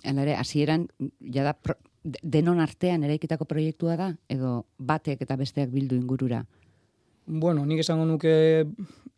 [0.05, 0.87] Hala ere, hasieran
[1.19, 6.43] jada de- denon artean eraikitako proiektua da, edo batek eta besteak bildu ingurura.
[7.25, 8.65] Bueno, nik esango nuke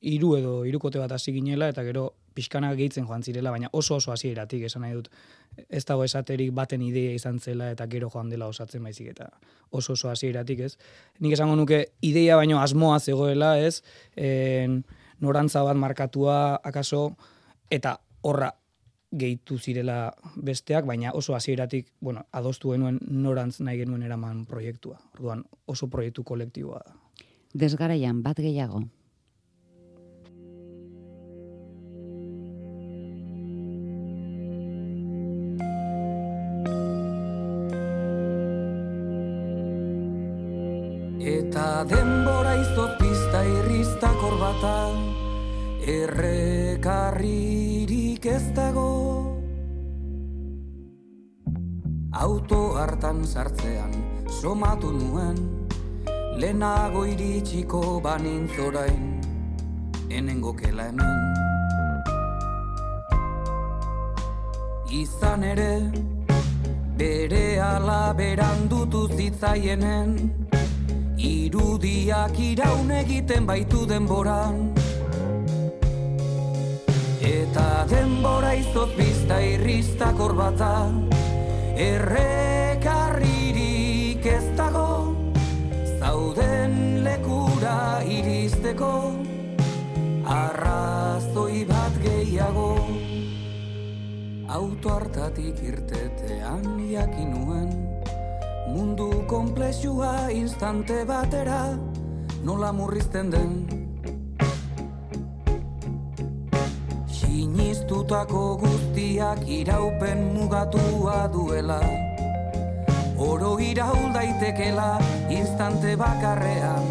[0.04, 4.12] hiru edo hirukote bat hasi ginela eta gero pixkana gehitzen joan zirela, baina oso oso
[4.12, 5.08] hasieratik esan nahi dut.
[5.70, 9.30] Ez dago esaterik baten ideia izan zela eta gero joan dela osatzen baizik eta
[9.70, 10.74] oso oso hasieratik ez.
[11.20, 13.84] Nik esango nuke ideia baino asmoa zegoela ez,
[14.16, 14.84] en,
[15.22, 17.16] norantza bat markatua akaso
[17.72, 18.52] eta horra
[19.14, 25.00] gehitu zirela besteak, baina oso hasieratik, bueno, adostu genuen norantz nahi genuen eraman proiektua.
[25.14, 26.98] Orduan oso proiektu kolektiboa da.
[27.54, 28.84] Desgaraian bat gehiago.
[41.24, 44.74] Eta denbora izot pizta irristakor bata
[45.84, 47.63] Errekarririk
[48.34, 48.90] ez dago
[52.14, 53.94] Auto hartan sartzean
[54.42, 55.38] somatu nuen
[56.42, 59.04] Lehenago iritsiko banintzorain
[60.10, 61.20] Enengokela hemen.
[65.02, 65.74] Izan ere
[66.98, 70.16] Bere ala berandutu zitzaienen
[71.18, 74.83] Irudiak iraun egiten baitu denboran
[77.24, 80.92] Eta denbora izot bizta irristakor bata.
[81.80, 85.16] Errekarririk ez dago
[86.02, 89.16] Zauden lekura iristeko.
[90.28, 92.88] Arrazoi bat gehiago
[94.52, 97.88] Auto hartatik irtetean jakin nuen.
[98.68, 101.80] Mundu komplexua instante batera
[102.44, 103.63] nola murrizten den
[107.94, 111.78] Sinistutako guztiak iraupen mugatua duela.
[113.22, 114.98] Oro iraul daitekela
[115.30, 116.82] instante bakarrean.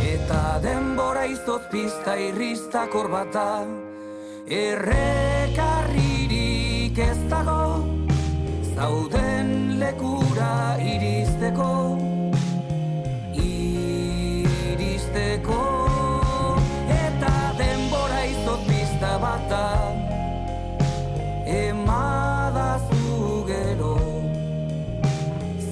[0.00, 3.68] Eta denbora izot pizta irristakor bata
[4.48, 7.84] Errekarririk ez dago
[8.72, 12.00] Zauden lekura iristeko
[14.72, 15.81] Iristeko
[19.52, 19.92] pizta bata
[21.46, 23.96] Emadazu gero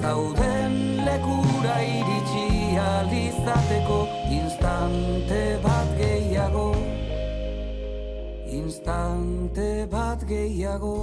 [0.01, 3.99] Zauden lekura iritsi alizateko
[4.31, 6.69] Instante bat gehiago
[8.53, 10.97] Instante bat gehiago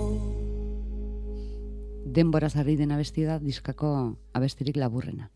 [2.06, 5.30] Denbora zarri den abesti da diskako abestirik laburrena.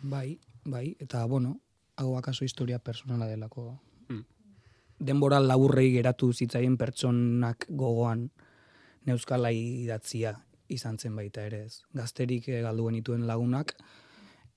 [0.00, 1.60] Bai, bai, eta bueno,
[1.96, 3.74] hau akaso historia personala delako.
[5.00, 8.26] Denbora laburrei geratu zitzaien pertsonak gogoan
[9.08, 10.34] neuzkala idatzia
[10.68, 11.80] izan zen baita ere ez.
[11.96, 13.74] Gazterik eh, galdu genituen lagunak,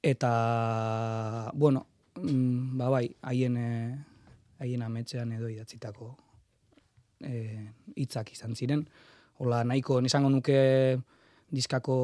[0.04, 1.86] eta, bueno,
[2.20, 3.96] mm, ba bai, haien, eh,
[4.60, 6.12] haien ametxean edo idatzitako
[7.24, 8.84] eh, hitzak izan ziren.
[9.40, 11.00] Hola, nahiko, nisango nuke
[11.54, 11.96] diskako,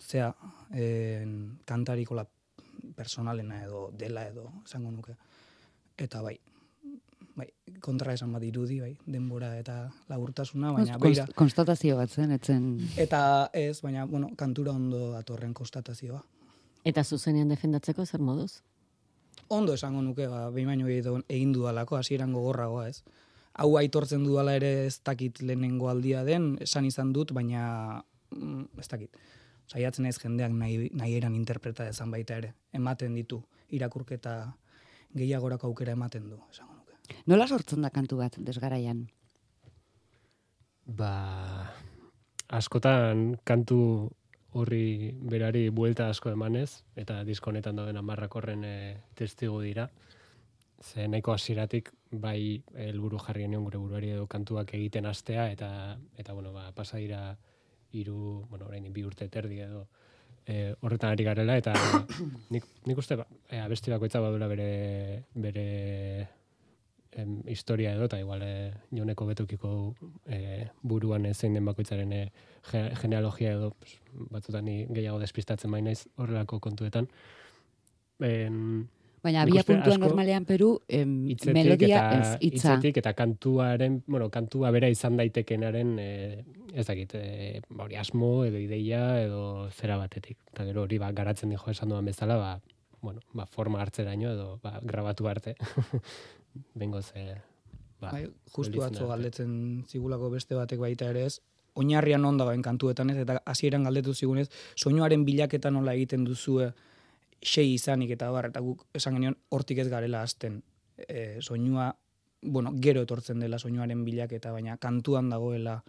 [0.00, 0.30] zea,
[0.70, 2.24] en, kantarik hola
[2.96, 5.16] personalena edo dela edo esango nuke.
[5.98, 6.38] Eta bai,
[7.36, 7.48] bai,
[7.80, 9.76] kontra esan bat irudi, bai, denbora eta
[10.10, 11.26] laburtasuna, baina Konst- beira.
[11.38, 12.68] Konstatazio bat zen, etzen...
[13.00, 16.22] Eta ez, baina, bueno, kantura ondo datorren konstatazioa.
[16.84, 18.62] Eta zuzenean defendatzeko zer moduz?
[19.48, 23.02] Ondo esango nuke, ba, behin baino egin dudalako, hasieran gogorragoa, ez.
[23.52, 28.88] Hau aitortzen dudala ere ez dakit lehenengo aldia den, esan izan dut, baina mm, ez
[28.88, 29.20] dakit.
[29.68, 32.54] Saiatzen ez jendeak nahi, nahi eran interpreta dezan baita ere.
[32.72, 33.42] Ematen ditu,
[33.72, 34.36] irakurketa
[35.16, 36.71] gehiagorako aukera ematen du, esango.
[37.26, 39.06] Nola sortzen da kantu bat desgaraian?
[40.86, 41.72] ba,
[42.48, 44.10] askotan kantu
[44.52, 48.74] horri berari buelta asko emanez, eta disko honetan dauden amarrak horren e,
[49.16, 49.88] testigu dira.
[50.82, 56.34] Ze nahiko hasieratik bai helburu jarri genion gure buruari edo kantuak egiten astea, eta, eta
[56.34, 57.36] bueno, ba, pasa dira
[57.92, 59.86] hiru, bueno, orain bi urte terdi edo,
[60.44, 61.72] e, horretan ari garela, eta
[62.52, 65.66] nik, nik uste, ba, e, abesti bakoitza badula bere, bere
[67.16, 69.94] em, historia edo, eta igual e, joneko betukiko
[70.26, 72.22] e, buruan e, zein den bakoitzaren e,
[72.70, 73.98] ge- genealogia edo pues,
[74.30, 77.08] batzutan ni gehiago despistatzen baina naiz horrelako kontuetan.
[78.20, 78.86] Em,
[79.22, 82.72] Baina abia puntua normalean Peru em, melodia eta, ez hitza.
[82.74, 86.44] hitzetik eta kantuaren, bueno, kantua bera izan daitekenaren, e,
[86.74, 90.38] ez dakit, e, hori asmo edo ideia edo zera batetik.
[90.50, 92.60] Eta gero hori ba, garatzen dijo esan duan bezala, ba,
[93.00, 95.54] bueno, ba, forma hartzeraino edo ba, grabatu arte.
[96.74, 97.36] Bengoz, e,
[98.00, 101.40] ba, Bai, justu atzo galdetzen zigulako beste batek baita ere ez,
[101.74, 106.72] oinarrian on dagoen kantuetan ez, eta hasieran galdetu zigunez, soinuaren bilaketa nola egiten duzue
[107.42, 110.60] sei izanik eta bar, eta guk esan genion hortik ez garela hasten.
[110.96, 111.90] E, soinua,
[112.42, 115.80] bueno, gero etortzen dela soinuaren bilaketa, baina kantuan dagoela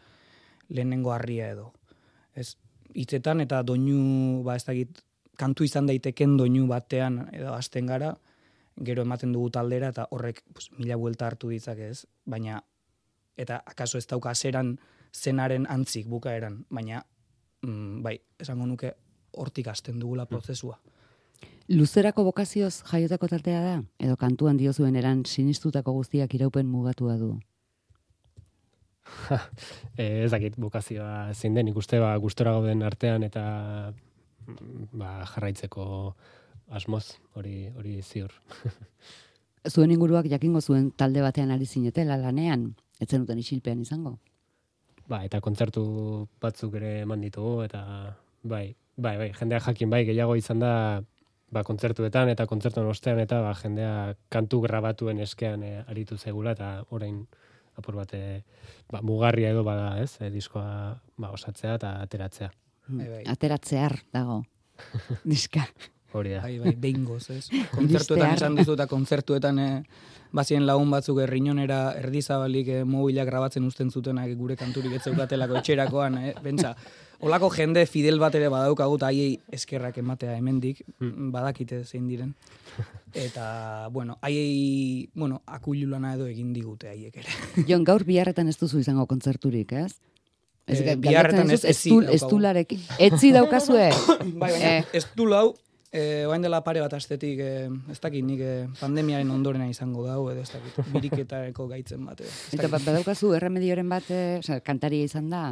[0.69, 1.71] lehenengo harria edo.
[2.33, 2.55] Ez,
[2.95, 5.03] hitzetan eta doinu, ba ez dakit,
[5.37, 8.13] kantu izan daiteken doinu batean edo hasten gara,
[8.81, 12.63] gero ematen dugu taldera eta horrek pues, mila buelta hartu ditzake ez, baina
[13.37, 14.77] eta akaso ez dauka zeran
[15.13, 17.03] zenaren antzik bukaeran, baina
[17.61, 18.93] mm, bai, esango nuke
[19.37, 20.79] hortik hasten dugula prozesua.
[21.69, 23.75] Luzerako bokazioz jaiotako taldea da?
[23.99, 27.37] Edo kantuan diozuen eran sinistutako guztiak iraupen mugatua du?
[29.97, 33.45] e, ez dakit bokazioa zein den, ikuste ba, gustora gauden artean eta
[33.93, 35.85] mm, ba, jarraitzeko
[36.73, 38.33] asmoz, hori hori ziur.
[39.73, 44.17] Zuen inguruak jakingo zuen talde batean ari zinetela lanean, ez zenuten isilpean izango.
[45.07, 45.83] Ba, eta kontzertu
[46.41, 47.83] batzuk ere eman ditugu, eta
[48.43, 50.73] bai, bai, bai, jendea jakin bai, gehiago izan da,
[51.53, 53.93] ba, kontzertuetan eta kontzertuen ostean, eta ba, jendea
[54.33, 57.23] kantu grabatuen eskean e, aritu zegula, eta orain
[57.79, 58.43] apur bat, e,
[58.91, 60.67] ba, mugarria edo bada, ez, e, diskoa
[61.17, 62.51] ba, osatzea eta ateratzea.
[62.87, 63.23] Bai, bai.
[63.31, 64.41] Ateratzear dago.
[65.29, 65.67] Diska.
[66.13, 66.41] Hori da.
[66.45, 67.47] Bai, bai, behingoz, ez?
[67.73, 69.69] Kontzertuetan esan dizu eta kontzertuetan e,
[70.33, 76.17] bazien lagun batzuk errinonera erdizabalik e, mobilak grabatzen uzten zutenak gure kanturik ez zeukatelako etxerakoan,
[76.21, 76.33] eh?
[76.45, 76.75] Bentsa,
[77.25, 80.83] olako jende fidel bat ere badaukagu eta haiei eskerrak ematea hemendik,
[81.33, 82.33] badakite zein diren.
[83.13, 87.35] Eta, bueno, haiei, bueno, akulu lana edo egin digute haiek ere.
[87.69, 89.93] Jon, gaur biharretan ez duzu izango kontzerturik, ez?
[90.65, 92.15] Ez, Eh, biharretan dizut, ez- ezi estul, daukagu.
[92.15, 92.79] estularekin.
[92.99, 93.89] Etzi daukazue?
[94.17, 94.83] bai, baina, Eh.
[94.93, 95.53] ez du lau,
[95.93, 100.23] e, oain dela pare bat astetik, e, ez dakit nik e, pandemiaren ondorena izango dau,
[100.31, 102.21] edo ez dakit, biriketareko gaitzen bat.
[102.25, 102.71] ez Eta dakit.
[102.73, 105.43] ba- badaukazu erremedioren bat, eh, osea, kantaria izan da?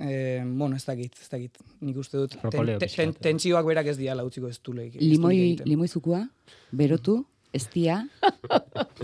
[0.00, 1.58] Eh, bueno, ez dakit, ez dakit.
[1.80, 4.94] Nik uste dut, ten, ten, tentsioak berak ez diala utziko ez duleik.
[4.96, 5.66] ez Limoi, egiten.
[5.68, 6.22] limoizukua,
[6.70, 8.02] berotu, estia,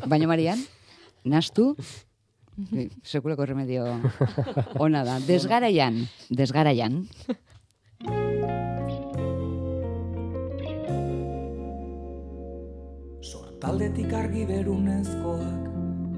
[0.07, 0.63] baino marian,
[1.25, 1.75] nastu,
[2.71, 3.83] Eh, sekulako remedio
[4.79, 5.17] ona da.
[5.27, 5.97] Desgaraian,
[6.31, 7.01] desgaraian.
[13.65, 15.69] Sortaldetik argi berunezkoak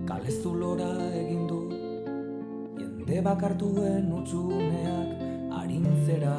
[0.09, 1.59] kalezulora egin du.
[2.75, 6.33] Jende bakartuen utxuneak arintzera.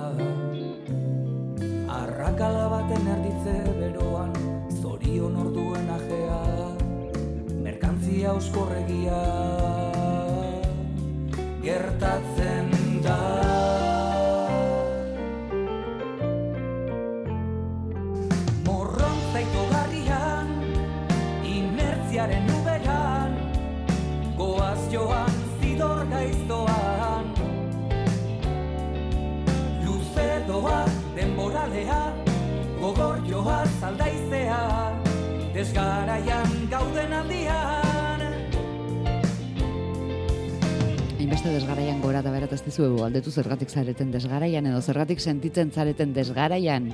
[1.99, 4.35] Arrakala baten erditze beroan
[4.81, 6.41] zorion orduen ajea.
[7.63, 9.23] Merkantzia euskorregia
[11.63, 12.36] gertatzen
[32.97, 34.59] gogor joa zaldaizea,
[35.53, 38.23] desgaraian gauden aldian.
[41.19, 46.15] Hainbeste desgaraian gora da berat ez dizuegu aldetu zergatik zareten desgaraian edo zergatik sentitzen zareten
[46.15, 46.89] desgaraian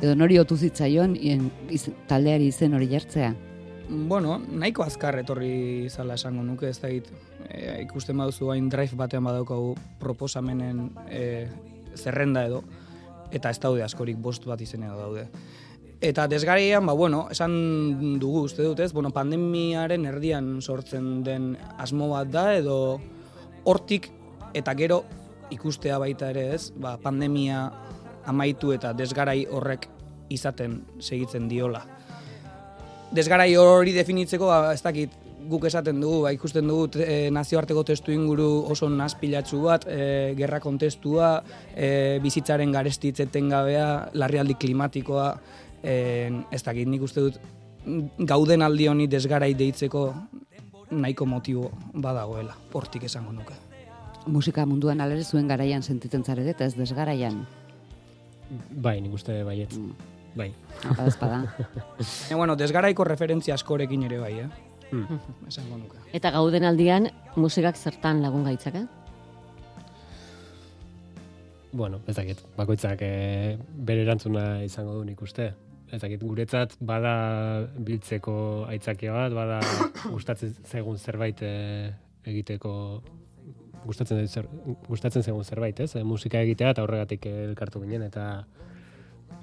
[0.00, 3.34] edo nori otu zitzaion iz, taldeari izen hori jartzea.
[4.08, 7.12] Bueno, nahiko azkar etorri zala esango nuke, ez dakit.
[7.50, 11.46] E, ikusten baduzu hain drive batean badaukagu proposamenen e,
[11.94, 12.64] zerrenda edo,
[13.32, 15.26] eta ez daude askorik bost bat izen edo daude.
[16.00, 18.92] Eta desgaraian, ba, bueno, esan dugu uste dut, ez?
[18.92, 23.00] Bueno, pandemiaren erdian sortzen den asmo bat da, edo
[23.64, 24.10] hortik
[24.54, 25.02] eta gero
[25.50, 26.70] ikustea baita ere, ez?
[26.76, 27.70] Ba, pandemia
[28.28, 29.88] amaitu eta desgarai horrek
[30.28, 31.84] izaten segitzen diola
[33.14, 35.12] desgarai hori definitzeko, ba, ez dakit,
[35.50, 40.60] guk esaten dugu, ba, ikusten dugu e, nazioarteko testu inguru oso nazpilatzu bat, e, gerra
[40.60, 41.30] kontestua,
[41.74, 45.28] e, bizitzaren garestitzeten gabea, larrialdi klimatikoa,
[45.82, 45.94] e,
[46.50, 47.40] ez dakit nik uste dut
[48.18, 50.08] gauden aldi honi desgarai deitzeko
[50.90, 53.54] nahiko motibo badagoela, hortik esango nuke.
[54.26, 57.44] Musika munduan alere zuen garaian sentitzen zarete, eta ez desgaraian.
[58.70, 59.74] Bai, nik uste baiet.
[60.36, 60.52] Bai.
[60.84, 61.44] Apa, espada.
[62.30, 64.48] E, bueno, desgaraiko referentzia askorekin ere bai, eh?
[64.92, 65.18] Mm.
[65.50, 66.00] Esango nuke.
[66.16, 68.86] Eta gauden aldian, musikak zertan lagun gaitzake?
[71.76, 73.58] Bueno, ez dakit, bakoitzak e,
[73.88, 75.50] bere erantzuna izango du nik uste.
[75.92, 77.12] Ez dakit, guretzat bada
[77.76, 79.60] biltzeko aitzakia bat, bada
[80.14, 81.52] gustatzen zaigun zerbait e,
[82.26, 82.72] egiteko
[83.86, 84.48] gustatzen zer,
[84.88, 85.92] gustatzen zaigun zerbait, ez?
[85.98, 88.26] E, musika egitea eta horregatik elkartu ginen eta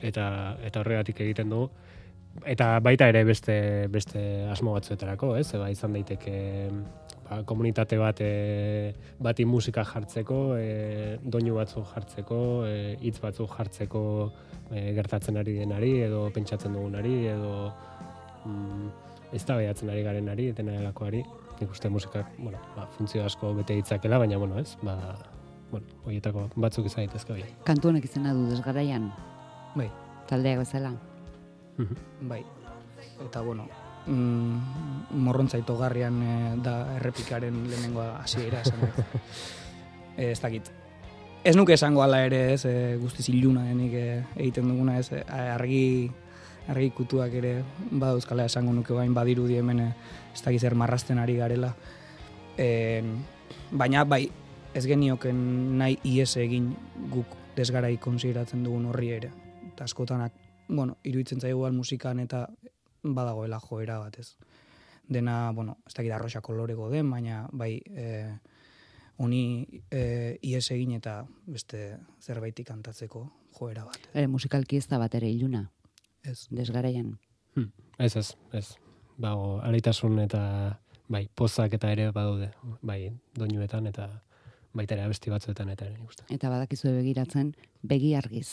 [0.04, 0.26] eta
[0.66, 1.70] eta horregatik egiten dugu.
[2.50, 5.52] Eta baita ere beste beste asmo batzuetarako, ez?
[5.54, 6.34] Ba, izan daiteke
[7.28, 14.04] ba, komunitate bat e, bati musika jartzeko, e, doinu batzuk jartzeko, e, hitz batzuk jartzeko
[14.72, 17.54] e, gertatzen ari denari, edo pentsatzen dugunari, edo
[18.50, 18.90] mm,
[19.34, 21.24] ez da ari garenari, dena delakoari.
[21.62, 24.98] Nik uste musikak, bueno, ba, funtzio asko bete ditzakela, baina, bueno, ez, ba,
[25.72, 27.48] bueno, horietako batzuk izan daitezke bai.
[27.70, 29.12] Kantu honek izena du desgaraian.
[29.78, 29.90] Bai.
[30.30, 30.96] Taldeak bezala.
[32.22, 32.44] Bai.
[33.26, 33.68] Eta, bueno,
[34.08, 39.00] mm, morrontzaito garrian e, da errepikaren lehenengoa hasiera esan dut.
[40.18, 40.72] e, ez dakit.
[41.44, 44.06] Ez nuke esango ala ere, ez, e, guztiz iluna denik e,
[44.36, 45.86] egiten duguna, ez, e, argi
[46.72, 47.58] argi kutuak ere
[47.92, 49.90] bada euskala esango nuke bain badirudi hemen e,
[50.34, 51.74] ez dakit zer marrasten ari garela.
[52.58, 53.04] E,
[53.72, 54.28] baina bai,
[54.74, 55.38] ez genioken
[55.78, 56.72] nahi ies egin
[57.12, 59.32] guk desgarai konsideratzen dugun horri ere.
[59.74, 60.32] Eta askotanak,
[60.68, 62.48] bueno, iruditzen zaigu musikan eta
[63.04, 64.36] badagoela joera bat, ez.
[65.10, 68.38] Dena, bueno, ez dakit arroxa kolorego den, baina bai e,
[69.18, 73.26] honi e, ies egin eta beste zerbaitik kantatzeko
[73.58, 74.08] joera bat.
[74.14, 75.66] E, musikalki ez da bat ere iluna.
[76.24, 76.48] Ez.
[76.50, 77.18] Desgaraian.
[77.56, 77.72] Hmm.
[78.00, 78.68] Ez, ez, ez.
[79.20, 80.44] Bago, alaitasun eta
[81.12, 84.08] bai, pozak eta ere badaude, bai, doinuetan eta
[84.74, 86.26] baita ere abesti batzuetan eta ere, uste.
[86.34, 87.54] Eta badakizue begiratzen,
[87.84, 88.50] begi argiz.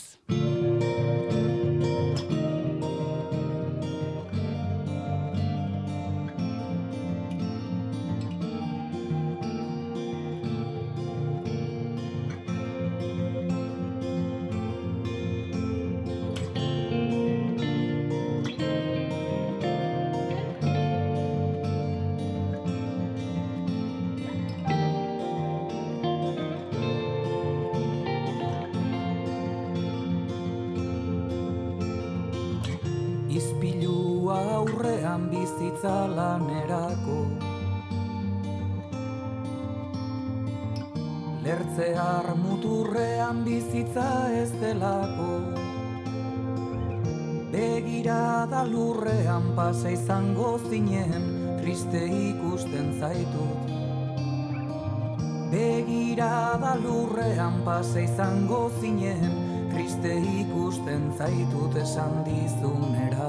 [57.81, 59.31] Pasa izango zinen
[59.73, 63.20] Triste ikusten zaitut esan dizunerako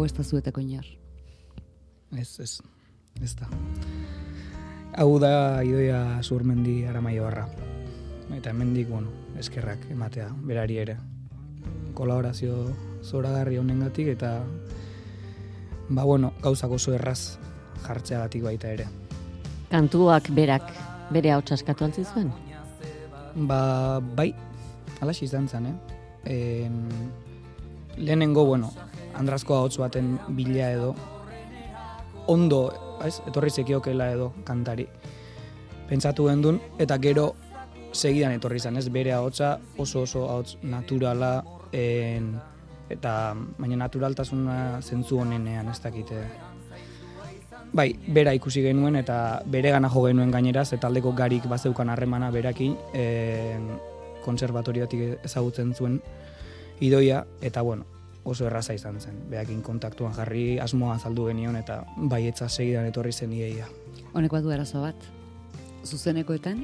[0.00, 0.86] Hau ez da zueteko inor.
[2.16, 2.54] Ez, ez,
[3.20, 3.50] ez da.
[4.96, 7.42] Hau da idoia zurmendi aramaio barra.
[8.32, 10.96] Eta hemendik, bueno, eskerrak ematea, berari ere.
[11.92, 12.56] Kolaborazio
[13.04, 14.32] zoragarri honengatik eta
[15.90, 17.36] ba bueno, gauzak oso erraz
[17.84, 18.88] jartzeagatik baita ere.
[19.68, 20.72] Kantuak berak
[21.12, 22.32] bere hau txaskatu altzi zuen?
[23.36, 24.30] Ba, bai,
[25.04, 25.76] alaxi izan zen, eh?
[26.24, 26.86] en,
[27.98, 28.72] lehenengo, bueno,
[29.18, 30.94] Andrazko ahots baten bila edo,
[32.26, 32.60] ondo,
[33.04, 34.86] ez, etorri zekiokela edo kantari.
[35.88, 37.34] Pentsatu gendun, eta gero
[37.92, 41.40] segidan etorri izan, ez, bere ahotsa oso oso ahots naturala,
[41.72, 42.36] en,
[42.90, 46.22] eta baina naturaltasuna zentzu honenean ez dakite.
[47.72, 52.30] Bai, bera ikusi genuen eta bere gana jo genuen gaineraz, eta aldeko garik bazeukan harremana
[52.34, 53.70] berakin, en,
[54.24, 56.00] konservatoriotik ezagutzen zuen
[56.80, 57.86] idoia, eta bueno,
[58.30, 59.16] oso erraza izan zen.
[59.30, 61.80] Beakin kontaktuan jarri asmoa azaldu genion eta
[62.12, 63.66] baietza segidan etorri zen ideia.
[64.12, 65.08] Honek badu arazo bat.
[65.84, 66.62] Zuzenekoetan?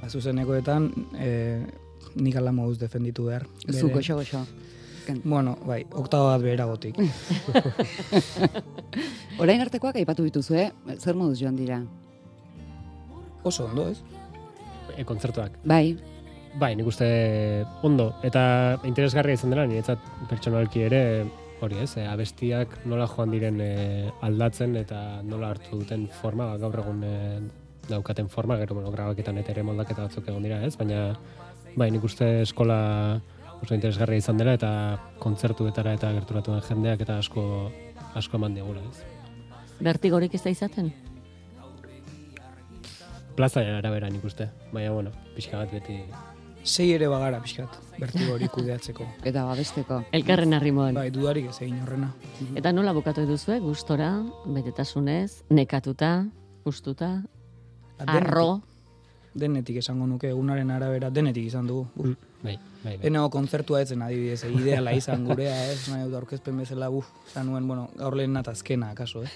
[0.00, 0.88] Ba, zuzenekoetan,
[1.18, 1.30] e,
[2.16, 3.46] nik ala moduz defenditu behar.
[3.68, 4.44] Zu goxo goxo.
[5.24, 6.98] Bueno, bai, oktaba bat beheragotik.
[9.42, 11.80] Orain artekoak aipatu dituzue, zer moduz joan dira?
[13.48, 14.02] Oso ondo, ez?
[14.96, 15.56] E, kontzertuak.
[15.64, 15.96] Bai.
[16.56, 17.08] Bai, nik uste
[17.84, 18.12] ondo.
[18.24, 21.02] Eta interesgarria izan dela, niretzat pertsonalki ere,
[21.60, 23.72] hori ez, e, abestiak nola joan diren e,
[24.24, 27.16] aldatzen eta nola hartu duten forma, ba, gaur egun e,
[27.88, 31.10] daukaten forma, gero bueno, grabaketan eta ere moldaketa batzuk egon dira ez, baina
[31.76, 32.78] bai, nik uste eskola
[33.58, 34.70] oso interesgarria izan dela eta
[35.22, 37.44] kontzertuetara eta gerturatuen jendeak eta asko
[38.18, 39.02] asko eman digula ez.
[39.82, 40.92] Bertigorik ez da izaten?
[43.38, 46.00] Plaza arabera nik uste, baina bueno, pixka bat beti
[46.68, 49.06] Sei ere bagara pixkat, bertigo hori kudeatzeko.
[49.26, 50.02] Eta babesteko.
[50.12, 50.98] Elkarren arrimoan.
[50.98, 52.10] Bai, dudarik ez egin horrena.
[52.60, 54.10] Eta nola bukatu duzue, gustora,
[54.44, 56.12] betetasunez, nekatuta,
[56.66, 57.14] gustuta,
[58.04, 58.60] arro.
[59.38, 61.86] Denetik esango nuke, egunaren arabera denetik izan dugu.
[61.96, 63.06] Mm, bai, bai, bai.
[63.08, 67.48] Eno kontzertua etzen adibidez, eh, ideala izan gurea, ez, nahi dut aurkezpen bezala, buf, zan
[67.48, 69.30] nuen, bueno, gaur lehen natazkena, akaso, eh?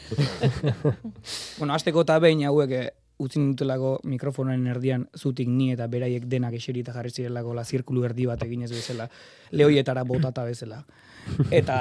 [1.58, 6.54] bueno, azteko eta behin hauek eh, utzi dutelako mikrofonoen erdian zutik ni eta beraiek denak
[6.58, 9.08] eserita jarri zirelako la zirkulu erdi bat eginez bezala,
[9.52, 10.82] lehoietara botata bezala.
[11.60, 11.76] Eta,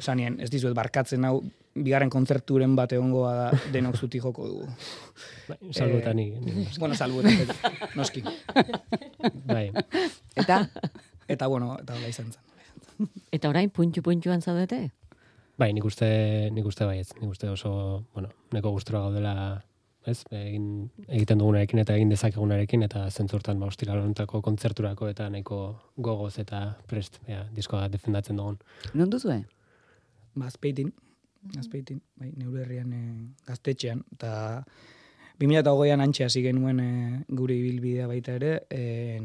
[0.00, 1.42] sanien, ez dizuet barkatzen hau,
[1.78, 4.66] bigarren kontzerturen bat egongo da denok zutik joko dugu.
[5.48, 6.32] Bai, salbueta ni.
[6.78, 7.30] Bueno, salbueta,
[7.94, 8.24] noski.
[9.46, 9.70] Bai.
[10.34, 10.64] Eta?
[11.28, 13.10] Eta, bueno, eta hola izan zen.
[13.30, 14.88] Eta orain puntxu-puntxuan zaudete?
[15.58, 16.08] Bai, nik uste,
[16.54, 17.72] nik uste baietz, nik uste oso,
[18.14, 19.34] bueno, neko gustura gaudela,
[20.10, 25.60] ez, egin, egiten dugunarekin eta egin dezakegunarekin, eta zentzurtan, ba, ostiralontako kontzerturako eta nahiko
[25.96, 28.58] gogoz eta prest, ja, diskoa defendatzen dugun.
[28.94, 29.40] Non duzue?
[30.34, 30.92] Ba, azpeitin,
[31.58, 33.02] azpeitin, bai, neure herrian e,
[33.48, 34.32] gaztetxean, eta
[35.38, 36.90] 2008an antxe hasi genuen e,
[37.28, 39.18] gure ibilbidea baita ere, e,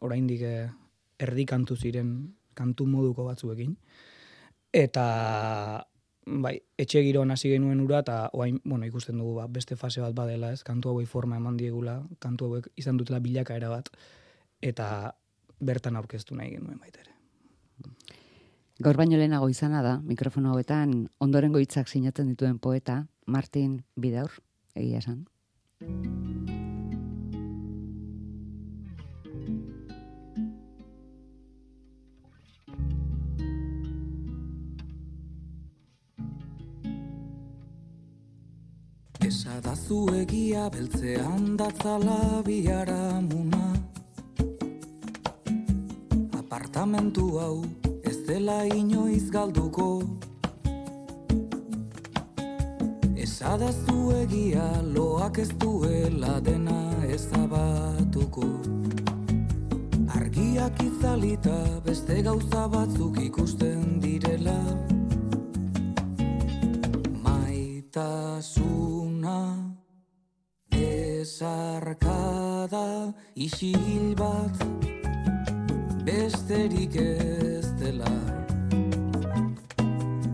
[0.00, 0.56] oraindik e,
[1.18, 2.14] erdi kantu ziren
[2.58, 3.76] kantu moduko batzuekin.
[4.74, 5.04] Eta
[6.42, 10.14] bai, etxe giroan hasi genuen ura, eta oain, bueno, ikusten dugu ba, beste fase bat
[10.14, 13.90] badela, ez, kantu hauei forma eman diegula, kantu hauek izan dutela bilakaera bat,
[14.62, 15.14] eta
[15.60, 17.14] bertan aurkeztu nahi genuen baita ere.
[18.78, 24.38] Gaur baino lehenago izana da, mikrofono hauetan ondorengo hitzak sinatzen dituen poeta, Martin Bidaur,
[24.78, 25.26] egia esan.
[39.28, 43.66] Esadazu egia beltzean datzala biharamuna
[46.38, 47.58] Apartamentu hau
[48.08, 49.88] ez dela inoiz galduko.
[53.26, 54.64] Esadazu egia
[54.96, 56.80] loak ez duela dena
[57.18, 58.48] ezabatuko.
[60.16, 64.60] Argiak izalita beste gauza batzuk ikusten direla.
[67.28, 68.87] Maitasuna
[71.28, 74.56] ezarkada isil bat.
[76.04, 78.12] Besterik ez dela.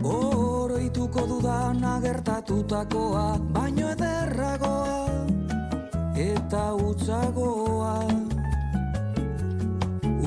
[0.05, 5.09] Oroituko dudan agertatutakoa baino ederragoa
[6.15, 7.97] eta utzagoa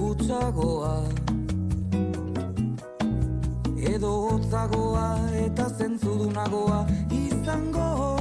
[0.04, 0.94] utzagoa
[3.94, 5.08] edo hotzagoa
[5.46, 6.84] eta zentzudunagoa
[7.24, 8.17] izango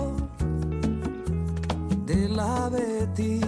[2.38, 3.42] dela beti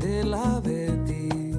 [0.00, 1.52] dela beti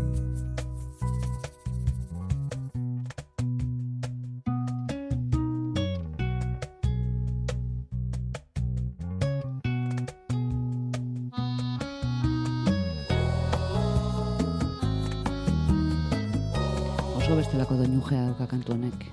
[17.13, 19.05] Oso bestelako doinujea dauka kantu honek.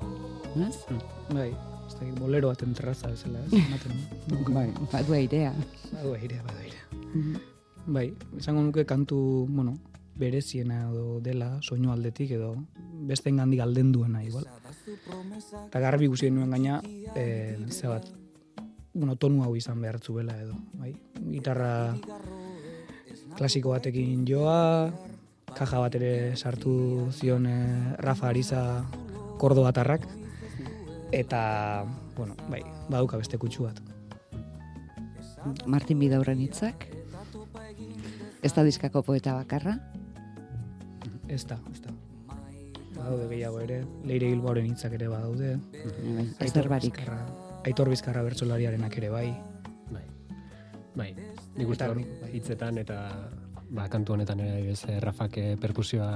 [0.56, 0.76] Ez?
[1.36, 1.52] Bai,
[1.88, 3.52] ez da, bolero baten terraza bezala, ez?
[3.56, 3.92] Ematen.
[4.56, 5.52] Bai, badu airea.
[5.92, 6.84] Badu airea, badu airea.
[7.88, 9.18] Bai, esango nuke kantu,
[9.48, 9.78] bueno,
[10.18, 12.52] bereziena edo dela, soinu aldetik edo
[13.08, 14.44] beste gandik alden duena igual.
[15.68, 16.82] Eta garbi ikusi nuen gaina,
[17.14, 18.04] e, ze bat,
[18.92, 20.92] bueno, tonu hau izan behar zuela edo, bai?
[21.30, 21.94] Gitarra
[23.38, 24.90] klasiko batekin joa,
[25.54, 27.58] kaja bat ere sartu zion e,
[28.02, 28.84] Rafa Ariza
[29.38, 30.04] kordo batarrak,
[31.12, 31.86] eta,
[32.16, 33.80] bueno, bai, baduka beste kutsu bat.
[35.66, 36.88] Martin Bidauren hitzak.
[38.42, 39.78] Ez da diskako poeta bakarra.
[41.28, 41.94] Ez da, ez da.
[42.96, 45.56] Badaude gehiago ere, Leire Bilbaoren hitzak ere badaude.
[45.58, 46.98] Bai, Aitor Ester Barik.
[46.98, 47.20] Bizkarra,
[47.64, 49.28] Aitor Bizkarra bertsolariarenak ere bai.
[50.98, 51.12] Bai,
[51.54, 52.30] nik uste bai.
[52.34, 52.96] hitzetan eta
[53.70, 56.08] ba, kantu honetan ere adibidez eh, Rafak eh, perkusioa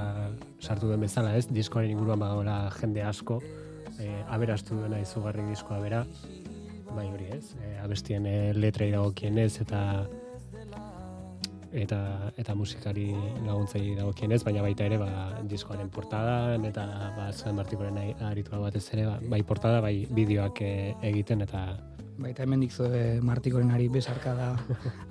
[0.59, 1.45] sartu duen bezala, ez?
[1.47, 3.39] Diskoaren inguruan badagoela jende asko,
[3.99, 6.03] eh, aberastu duena izugarri diskoa bera,
[6.93, 9.81] bai hori ez, eh, abestien eh, letrei dagokienez eta
[11.73, 11.99] eta
[12.37, 13.07] eta musikari
[13.47, 15.09] laguntzai dagokienez, baina baita ere ba,
[15.49, 16.85] diskoaren portadan eta
[17.17, 17.97] ba, zuen bartikoren
[18.29, 21.65] aritua batez ere, ba, bai portada, bai bideoak eh, egiten eta
[22.13, 24.51] Baita hemen dikzue Martikoren ari besarka da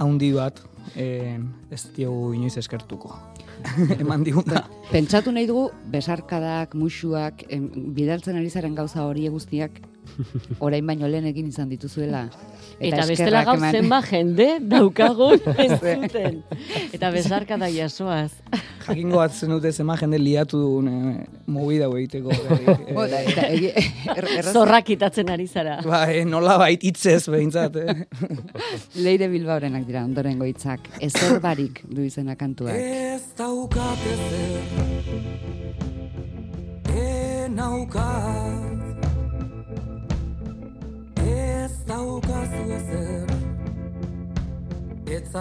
[0.05, 0.61] haundi bat,
[0.95, 3.11] en, ez diogu inoiz eskertuko.
[4.03, 4.65] Eman diguna.
[4.91, 9.81] Pentsatu nahi dugu, besarkadak, musuak, em, bidaltzen ari zaren gauza hori guztiak,
[10.67, 12.27] orain baino lehen egin izan dituzuela.
[12.89, 16.43] Eta, bestela eskerrak gaur eman- zenba jende daukagun entzuten.
[16.93, 18.31] Eta besarka da jasoaz.
[18.87, 21.27] Jakingo bat zen dute zema jende liatu duen eh,
[21.87, 22.29] hau egiteko.
[22.49, 23.73] berrik, eh, eta egi-
[24.17, 25.79] er- Zorrak itatzen ari zara.
[25.87, 27.77] Ba, eh, nola bait hitzez behintzat.
[27.77, 28.07] Eh.
[29.05, 30.81] Leire Bilbaorenak dira ondorengo hitzak.
[31.01, 32.75] Ezer barik du izena kantuak.
[32.77, 34.61] Ez daukat ezer
[36.93, 38.52] Enaukat
[42.13, 43.29] daukazu ezer
[45.17, 45.35] Ez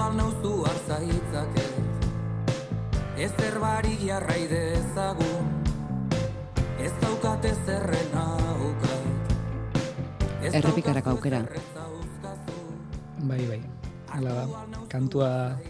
[0.00, 1.72] Hartu alnauzu arzaitzaket
[3.20, 5.44] Ezer barik jarrai dezagun
[6.80, 9.04] Ez daukat ezerren aukat
[10.40, 11.42] Ez Errepikarako aukera.
[13.28, 13.60] Bai, bai.
[14.08, 14.44] Hala da.
[14.88, 15.60] Kantua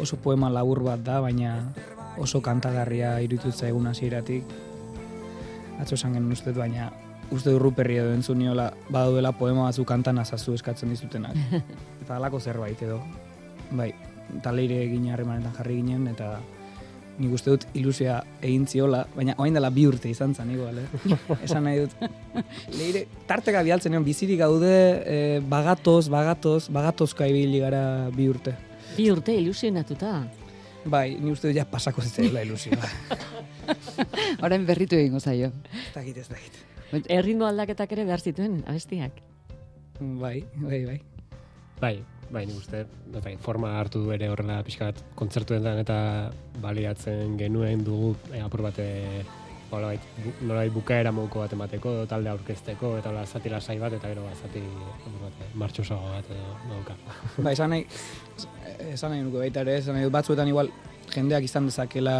[0.00, 1.74] oso poema labur bat da, baina
[2.16, 4.48] oso kantagarria iruditu zaigun hasieratik.
[5.76, 6.88] Atzo esan genuen uste baina
[7.28, 11.36] uste du ruperri edo entzun niola badaudela poema batzu kantan azazu eskatzen dizutenak.
[12.00, 13.02] eta halako zerbait edo.
[13.72, 13.92] Bai,
[14.38, 16.36] eta leire egin harremanetan jarri ginen, eta
[17.18, 21.16] nik uste dut ilusia egin ziola, baina orain dela bi urte izan zen, igual, eh?
[21.46, 21.94] Esan nahi dut.
[22.74, 24.74] Leire, tarteka bialtzen nion, bizirik gaude,
[25.06, 28.56] eh, bagatoz, bagatoz, bagatozka ibili gara bi urte.
[28.96, 30.16] Bi urte ilusionatuta.
[30.84, 32.90] Bai, ni uste dut ja pasako zitzaiola ilusioa.
[34.44, 35.52] Orain berritu egingo zaio.
[35.72, 36.60] ez dakit, ez dakit.
[37.10, 39.22] Erritmo aldaketak ere behar zituen, abestiak.
[40.00, 40.98] Bai, bai, bai.
[41.80, 41.96] Bai,
[42.34, 45.96] bai, nik uste, bai, forma hartu du ere horrela pixka bat kontzertuetan eta
[46.62, 49.22] baliatzen genuen dugu e, apur bat e,
[49.74, 53.94] nolabait, bu- nolabait bukaera moduko bat emateko, edo talde aurkezteko, eta hola zati lasai bat,
[53.96, 56.94] eta gero bat zati apur bat, e, martxosago bat edo dauka.
[57.44, 57.86] Ba, esan nahi,
[58.92, 60.70] esan nahi nuke baita ere, esan nahi batzuetan igual
[61.14, 62.16] jendeak izan dezakela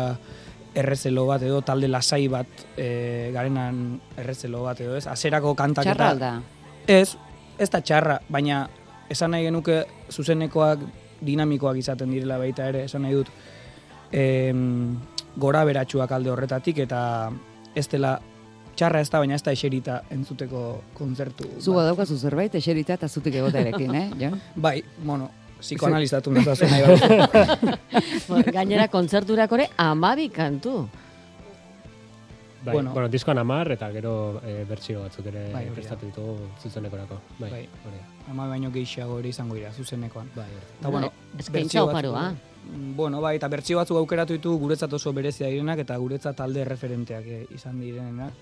[0.75, 6.09] errezelo bat edo talde lasai bat e, garenan errezelo bat edo ez, aserako kantak Txarra
[6.17, 6.33] alda.
[6.91, 7.15] Ez,
[7.59, 8.65] ez da txarra, baina
[9.11, 10.85] esan nahi genuke zuzenekoak
[11.25, 13.31] dinamikoak izaten direla baita ere, esan nahi dut
[14.13, 14.97] em,
[15.37, 17.01] gora beratxuak alde horretatik eta
[17.75, 18.19] ez dela
[18.75, 20.65] txarra ez da, baina ez da eserita entzuteko
[20.99, 21.49] kontzertu.
[21.61, 24.39] Zu badaukazu zerbait, eserita eta zutik egotarekin, eh, Jon?
[24.67, 25.31] Bai, bueno,
[25.61, 27.79] psikoanalizatu nazazu nahi bat.
[28.29, 30.89] Bueno, Gainera kontzerturako ere amabi kantu.
[32.65, 32.93] Bai, Bueno.
[32.93, 37.19] bueno, diskoan amar eta gero e, bertsio batzuk ere Bai, hori prestatu ditugu zuzenekorako.
[37.39, 37.69] Bai, Bai.
[37.85, 38.31] hori da.
[38.33, 40.31] Ama baino gehiago ere izango dira, zuzenekoan.
[40.35, 40.67] Bai, hori.
[40.81, 42.23] Eta bueno, Eskaintza oparoa.
[42.33, 46.35] batzuk- Mm, Bueno, bai, eta bertsio batzuk aukeratu ditu guretzat oso berezia direnak eta guretzat
[46.37, 48.33] talde referenteak eh, izan direnak.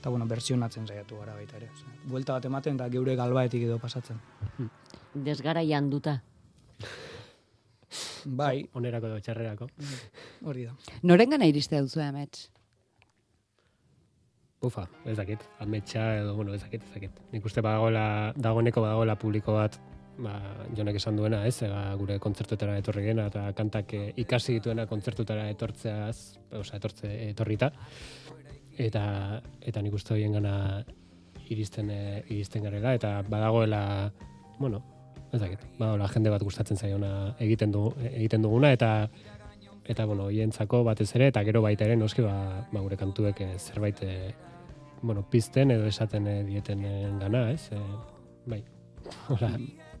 [0.00, 1.68] Eta bueno, bertsionatzen saiatu gara baita ere.
[1.74, 4.16] Osea, buelta bat ematen eta geure galbaetik edo pasatzen.
[5.12, 6.22] Desgaraian duta.
[8.24, 9.68] Bai, Onerako edo txarrerako.
[10.44, 10.72] hori da.
[11.02, 12.50] Norengana iriste duzu amets?
[14.64, 17.20] Ufa, ez dakit, ametsa edo, bueno, ez dakit, ez dakit.
[17.32, 19.76] Nik uste badagoela, dagoeneko badagoela publiko bat,
[20.22, 20.32] ba,
[20.76, 25.50] jonek esan duena, ez, ega gure kontzertuetara etorri gena, eta kantak eh, ikasi dituena kontzertutara
[25.52, 26.16] etortzeaz,
[26.56, 27.70] osea, etortze, etorrita,
[28.80, 29.04] eta,
[29.60, 30.56] eta nik uste horien gana
[31.52, 33.82] iristen, eh, iristen garela, eta badagoela,
[34.58, 34.80] bueno,
[35.34, 37.12] ez dakit, badagoela jende bat gustatzen zaiona
[37.44, 39.10] egiten, du, egiten duguna, eta
[39.86, 43.54] eta bueno, hoientzako batez ere eta gero baita ere noski ba, ba gure kantuek eh,
[43.58, 44.34] zerbait eh,
[45.02, 46.82] bueno, pizten edo esaten eh, dieten
[47.20, 47.70] gana, ez?
[47.72, 47.80] Eh,
[48.46, 48.62] bai.
[49.30, 49.52] Hola,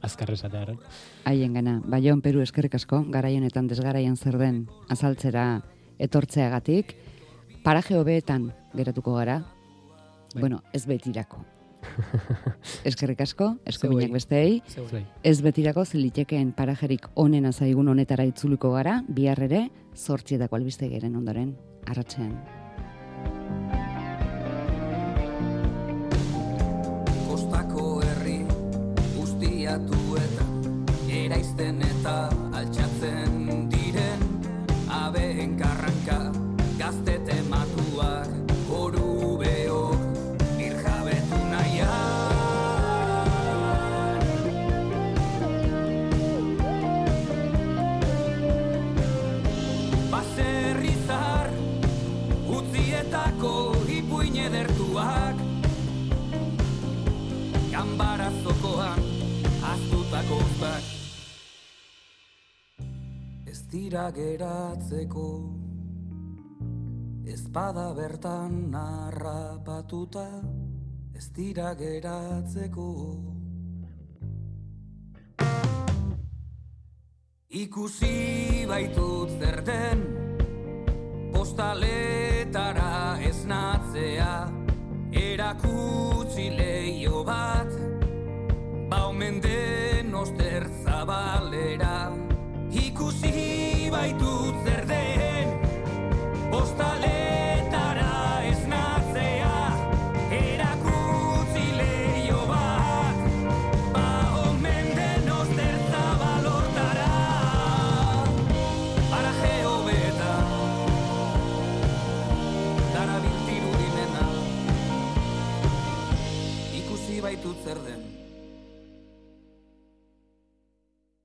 [0.02, 0.78] azkar esatearen.
[1.24, 5.62] Haien gana, Baion Peru eskerrik asko, garai honetan desgaraian zer den azaltzera
[6.02, 6.96] etortzeagatik,
[7.64, 9.42] paraje hobeetan geratuko gara,
[10.34, 11.55] bueno, ez betirako.
[12.88, 14.60] eskerrik asko, eskubinak besteei,
[15.24, 19.66] ez betirako zilitekeen parajerik onena zaigun honetara itzuliko gara, bihar ere,
[19.96, 21.54] zortzietako albistegeren ondoren,
[21.86, 22.34] arratsean.
[27.28, 28.40] Kostako herri
[29.16, 30.50] guztiatu eta
[31.22, 32.18] eraizten eta
[63.86, 65.28] dira geratzeko.
[67.34, 70.26] Ezpada bertan narrapatuta
[71.14, 72.88] Ez dira geratzeko.
[77.62, 80.02] Ikusi baitut zer den
[81.32, 84.34] Postaletara esnatzea
[85.14, 86.50] Erakutsi